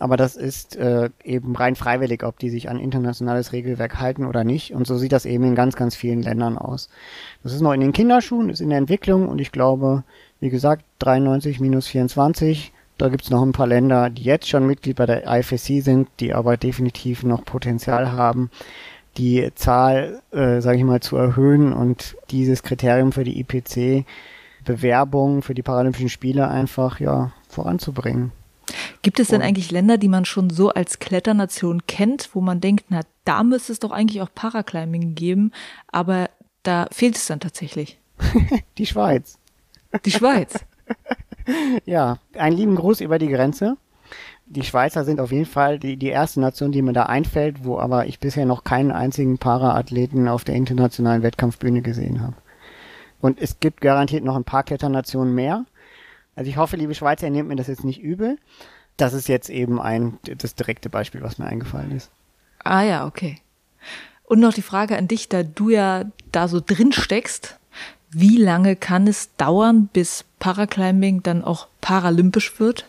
[0.00, 4.42] Aber das ist äh, eben rein freiwillig, ob die sich an internationales Regelwerk halten oder
[4.42, 4.74] nicht.
[4.74, 6.88] Und so sieht das eben in ganz, ganz vielen Ländern aus.
[7.42, 10.02] Das ist noch in den Kinderschuhen, ist in der Entwicklung und ich glaube,
[10.40, 14.96] wie gesagt, 93 minus 24, da gibt's noch ein paar Länder, die jetzt schon Mitglied
[14.96, 18.50] bei der IFSC sind, die aber definitiv noch Potenzial haben,
[19.16, 24.06] die Zahl, äh, sage ich mal, zu erhöhen und dieses Kriterium für die IPC
[24.64, 28.32] Bewerbung für die Paralympischen Spiele einfach ja voranzubringen.
[29.02, 32.86] Gibt es denn eigentlich Länder, die man schon so als Kletternation kennt, wo man denkt,
[32.88, 35.52] na, da müsste es doch eigentlich auch Paraclimbing geben,
[35.88, 36.30] aber
[36.62, 37.98] da fehlt es dann tatsächlich?
[38.78, 39.38] die Schweiz.
[40.04, 40.54] Die Schweiz.
[41.84, 43.76] ja, einen lieben Gruß über die Grenze.
[44.46, 47.78] Die Schweizer sind auf jeden Fall die, die erste Nation, die mir da einfällt, wo
[47.78, 52.34] aber ich bisher noch keinen einzigen Paraathleten auf der internationalen Wettkampfbühne gesehen habe.
[53.20, 55.66] Und es gibt garantiert noch ein paar Kletternationen mehr.
[56.36, 58.38] Also ich hoffe, liebe Schweizer, ihr nehmt mir das jetzt nicht übel.
[58.96, 62.10] Das ist jetzt eben ein, das direkte Beispiel, was mir eingefallen ist.
[62.62, 63.38] Ah ja, okay.
[64.24, 67.58] Und noch die Frage an dich, da du ja da so drin steckst,
[68.10, 72.86] wie lange kann es dauern, bis Paraclimbing dann auch paralympisch wird?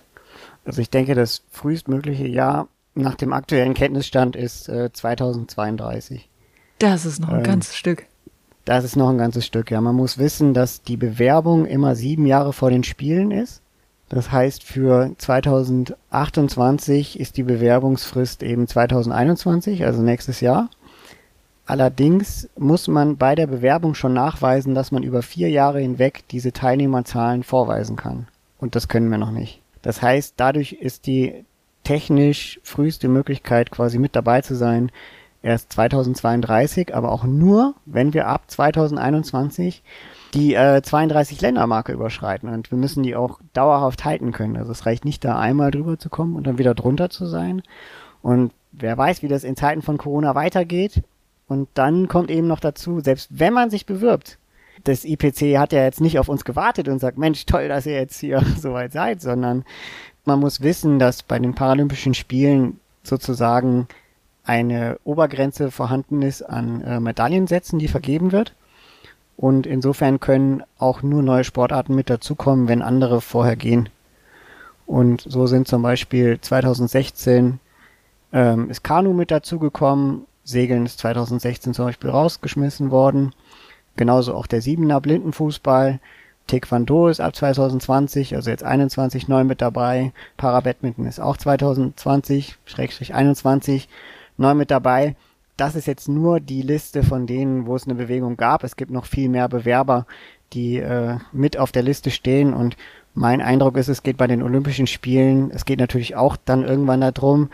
[0.65, 6.29] Also ich denke, das frühestmögliche Jahr nach dem aktuellen Kenntnisstand ist äh, 2032.
[6.79, 8.05] Das ist noch ein ähm, ganzes Stück.
[8.65, 9.81] Das ist noch ein ganzes Stück, ja.
[9.81, 13.61] Man muss wissen, dass die Bewerbung immer sieben Jahre vor den Spielen ist.
[14.09, 20.69] Das heißt, für 2028 ist die Bewerbungsfrist eben 2021, also nächstes Jahr.
[21.65, 26.51] Allerdings muss man bei der Bewerbung schon nachweisen, dass man über vier Jahre hinweg diese
[26.51, 28.27] Teilnehmerzahlen vorweisen kann.
[28.59, 29.61] Und das können wir noch nicht.
[29.81, 31.45] Das heißt, dadurch ist die
[31.85, 34.91] technisch früheste Möglichkeit, quasi mit dabei zu sein,
[35.41, 39.83] erst 2032, aber auch nur, wenn wir ab 2021
[40.33, 44.55] die äh, 32 Ländermarke überschreiten und wir müssen die auch dauerhaft halten können.
[44.55, 47.63] Also es reicht nicht da einmal drüber zu kommen und dann wieder drunter zu sein.
[48.21, 51.03] Und wer weiß, wie das in Zeiten von Corona weitergeht.
[51.47, 54.37] Und dann kommt eben noch dazu, selbst wenn man sich bewirbt,
[54.85, 57.93] das IPC hat ja jetzt nicht auf uns gewartet und sagt, Mensch, toll, dass ihr
[57.93, 59.65] jetzt hier so weit seid, sondern
[60.23, 63.87] man muss wissen, dass bei den Paralympischen Spielen sozusagen
[64.43, 68.53] eine Obergrenze vorhanden ist an äh, Medaillensätzen, die vergeben wird.
[69.37, 73.89] Und insofern können auch nur neue Sportarten mit dazukommen, wenn andere vorher gehen.
[74.85, 77.59] Und so sind zum Beispiel 2016
[78.33, 83.33] ähm, ist Kanu mit dazugekommen, Segeln ist 2016 zum Beispiel rausgeschmissen worden.
[83.95, 85.99] Genauso auch der Siebener Blindenfußball.
[86.47, 90.11] Taekwondo ist ab 2020, also jetzt 21 neu mit dabei.
[90.37, 93.87] Parabadminton ist auch 2020, Schrägstrich 21
[94.41, 95.15] neu mit dabei.
[95.57, 98.63] Das ist jetzt nur die Liste von denen, wo es eine Bewegung gab.
[98.63, 100.05] Es gibt noch viel mehr Bewerber,
[100.53, 102.75] die äh, mit auf der Liste stehen und
[103.13, 107.01] mein Eindruck ist, es geht bei den Olympischen Spielen, es geht natürlich auch dann irgendwann
[107.01, 107.49] darum,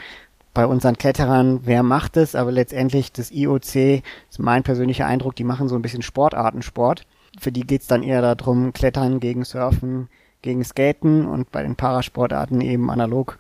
[0.54, 5.44] bei unseren Kletterern, wer macht es, aber letztendlich das IOC, ist mein persönlicher Eindruck, die
[5.44, 7.06] machen so ein bisschen Sportartensport.
[7.40, 10.10] Für die geht's dann eher darum, Klettern gegen Surfen,
[10.42, 13.38] gegen Skaten und bei den Parasportarten eben analog.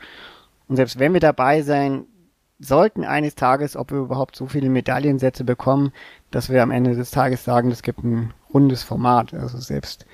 [0.67, 2.05] Und selbst wenn wir dabei sein,
[2.59, 5.91] sollten eines Tages, ob wir überhaupt so viele Medaillensätze bekommen,
[6.31, 9.33] dass wir am Ende des Tages sagen, es gibt ein rundes Format.
[9.33, 10.05] Also selbst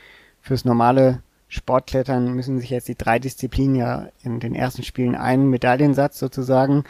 [0.41, 5.49] fürs normale Sportklettern müssen sich jetzt die drei Disziplinen ja in den ersten Spielen einen
[5.49, 6.83] Medaillensatz sozusagen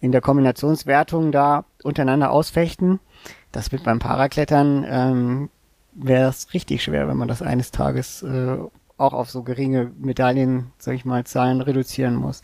[0.00, 2.98] in der Kombinationswertung da untereinander ausfechten.
[3.52, 5.50] Das wird beim Paraklettern ähm,
[5.92, 8.58] wäre es richtig schwer, wenn man das eines Tages äh,
[8.98, 12.42] auch auf so geringe Medaillen, sag ich mal, Zahlen reduzieren muss.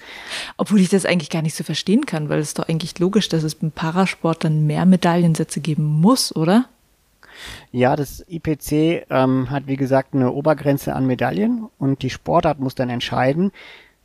[0.57, 3.43] Obwohl ich das eigentlich gar nicht so verstehen kann, weil es doch eigentlich logisch, dass
[3.43, 6.67] es beim Parasport dann mehr Medaillensätze geben muss, oder?
[7.71, 12.75] Ja, das IPC ähm, hat wie gesagt eine Obergrenze an Medaillen und die Sportart muss
[12.75, 13.51] dann entscheiden,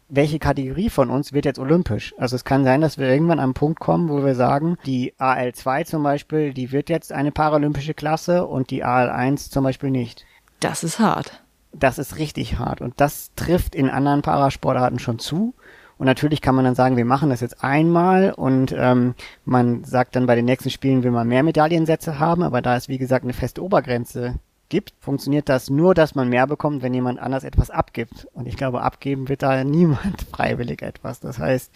[0.10, 2.16] welche Kategorie von uns wird jetzt olympisch.
[2.18, 5.14] Also es kann sein, dass wir irgendwann an einen Punkt kommen, wo wir sagen, die
[5.20, 10.26] AL2 zum Beispiel, die wird jetzt eine paralympische Klasse und die AL1 zum Beispiel nicht.
[10.62, 11.42] Das ist hart
[11.80, 12.82] das ist richtig hart.
[12.82, 15.54] Und das trifft in anderen Parasportarten schon zu.
[15.98, 19.16] Und natürlich kann man dann sagen, wir machen das jetzt einmal und ähm,
[19.46, 22.88] man sagt dann bei den nächsten Spielen will man mehr Medaillensätze haben, aber da es
[22.88, 24.36] wie gesagt eine feste Obergrenze
[24.70, 28.28] gibt, funktioniert das nur, dass man mehr bekommt, wenn jemand anders etwas abgibt.
[28.34, 31.20] Und ich glaube, abgeben wird da niemand freiwillig etwas.
[31.20, 31.72] Das heißt,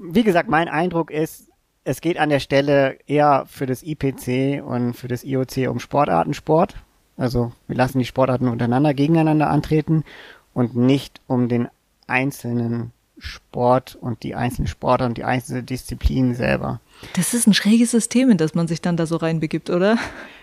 [0.00, 1.48] wie gesagt, mein Eindruck ist,
[1.84, 6.76] es geht an der Stelle eher für das IPC und für das IOC um Sportartensport,
[7.16, 10.04] also wir lassen die Sportarten untereinander gegeneinander antreten
[10.52, 11.68] und nicht um den
[12.06, 16.80] einzelnen Sport und die einzelnen Sportler und die einzelnen Disziplinen selber.
[17.14, 19.96] Das ist ein schräges System, in das man sich dann da so reinbegibt, oder?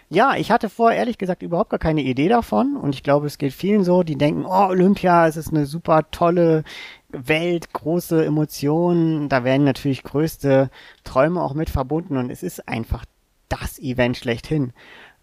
[0.09, 3.37] Ja, ich hatte vorher ehrlich gesagt überhaupt gar keine Idee davon und ich glaube, es
[3.37, 6.63] geht vielen so, die denken, oh, Olympia, es ist eine super tolle
[7.09, 10.69] Welt, große Emotionen, da werden natürlich größte
[11.03, 13.05] Träume auch mit verbunden und es ist einfach
[13.47, 14.73] das Event schlechthin.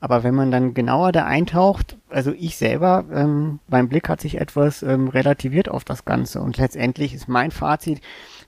[0.00, 4.40] Aber wenn man dann genauer da eintaucht, also ich selber, ähm, mein Blick hat sich
[4.40, 6.40] etwas ähm, relativiert auf das Ganze.
[6.40, 8.00] Und letztendlich ist mein Fazit,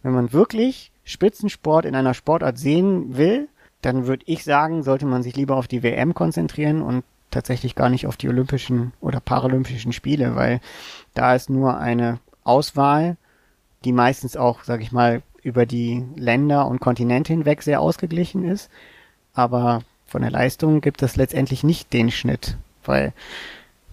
[0.03, 3.48] wenn man wirklich Spitzensport in einer Sportart sehen will,
[3.82, 7.88] dann würde ich sagen, sollte man sich lieber auf die WM konzentrieren und tatsächlich gar
[7.88, 10.61] nicht auf die Olympischen oder Paralympischen Spiele, weil
[11.14, 13.16] da ist nur eine Auswahl,
[13.84, 18.70] die meistens auch, sag ich mal, über die Länder und Kontinente hinweg sehr ausgeglichen ist.
[19.32, 23.13] Aber von der Leistung gibt es letztendlich nicht den Schnitt, weil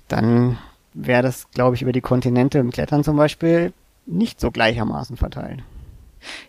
[0.08, 0.58] dann
[0.96, 3.72] wäre das, glaube ich, über die Kontinente im Klettern zum Beispiel
[4.08, 5.62] nicht so gleichermaßen verteilt.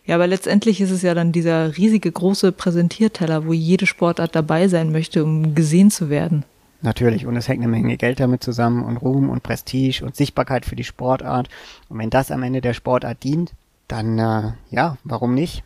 [0.07, 4.69] Ja, aber letztendlich ist es ja dann dieser riesige große Präsentierteller, wo jede Sportart dabei
[4.69, 6.45] sein möchte, um gesehen zu werden.
[6.81, 10.65] Natürlich, und es hängt eine Menge Geld damit zusammen und Ruhm und Prestige und Sichtbarkeit
[10.65, 11.49] für die Sportart.
[11.91, 13.53] Und wenn das am Ende der Sportart dient,
[13.87, 15.63] dann äh, ja, warum nicht?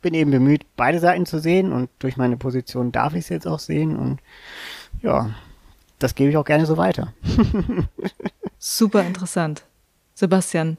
[0.00, 3.46] Bin eben bemüht, beide Seiten zu sehen und durch meine Position darf ich es jetzt
[3.46, 4.20] auch sehen und
[5.02, 5.34] ja,
[5.98, 7.12] das gebe ich auch gerne so weiter.
[8.58, 9.64] Super interessant.
[10.14, 10.78] Sebastian,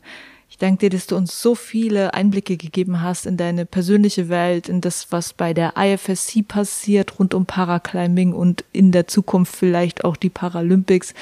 [0.49, 4.67] ich danke dir, dass du uns so viele Einblicke gegeben hast in deine persönliche Welt,
[4.67, 10.03] in das, was bei der IFSC passiert rund um Paraclimbing und in der Zukunft vielleicht
[10.03, 11.13] auch die Paralympics.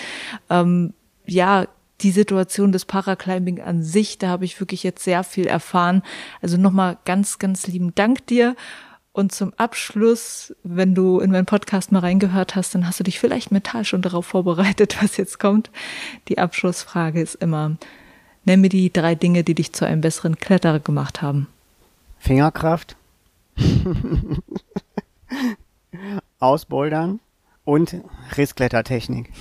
[0.49, 0.93] Ähm,
[1.25, 1.67] ja,
[2.01, 6.03] die Situation des Paraclimbing an sich, da habe ich wirklich jetzt sehr viel erfahren.
[6.41, 8.55] Also nochmal ganz, ganz lieben Dank dir.
[9.11, 13.19] Und zum Abschluss, wenn du in meinen Podcast mal reingehört hast, dann hast du dich
[13.19, 15.71] vielleicht mental schon darauf vorbereitet, was jetzt kommt.
[16.27, 17.77] Die Abschlussfrage ist immer,
[18.45, 21.47] nenn mir die drei Dinge, die dich zu einem besseren Kletterer gemacht haben.
[22.19, 22.95] Fingerkraft,
[26.39, 27.19] Ausbouldern
[27.65, 27.95] und
[28.37, 29.31] Rissklettertechnik.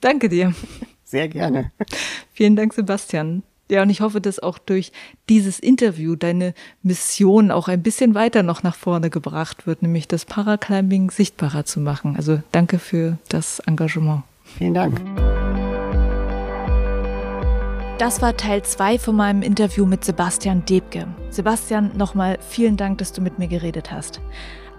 [0.00, 0.54] Danke dir.
[1.04, 1.70] Sehr gerne.
[2.32, 3.42] Vielen Dank, Sebastian.
[3.70, 4.92] Ja, und ich hoffe, dass auch durch
[5.28, 6.52] dieses Interview deine
[6.82, 11.80] Mission auch ein bisschen weiter noch nach vorne gebracht wird, nämlich das Paraclimbing sichtbarer zu
[11.80, 12.16] machen.
[12.16, 14.22] Also danke für das Engagement.
[14.44, 15.00] Vielen Dank.
[17.98, 21.06] Das war Teil 2 von meinem Interview mit Sebastian Debke.
[21.30, 24.20] Sebastian, nochmal vielen Dank, dass du mit mir geredet hast.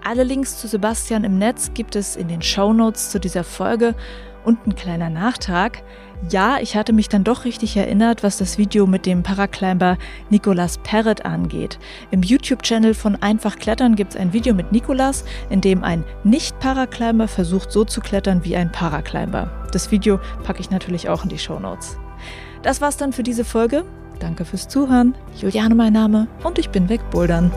[0.04, 3.96] Alle Links zu Sebastian im Netz gibt es in den Show Notes zu dieser Folge
[4.44, 5.82] und ein kleiner Nachtrag.
[6.30, 9.96] Ja, ich hatte mich dann doch richtig erinnert, was das Video mit dem Paraclimber
[10.30, 11.78] Nicolas Perret angeht.
[12.10, 17.28] Im YouTube-Channel von Einfach Klettern gibt es ein Video mit Nicolas, in dem ein Nicht-Paraclimber
[17.28, 19.68] versucht so zu klettern wie ein Paraclimber.
[19.72, 21.98] Das Video packe ich natürlich auch in die Show Notes.
[22.62, 23.84] Das war's dann für diese Folge.
[24.18, 25.14] Danke fürs Zuhören.
[25.38, 27.52] Juliane mein Name und ich bin wegbouldern.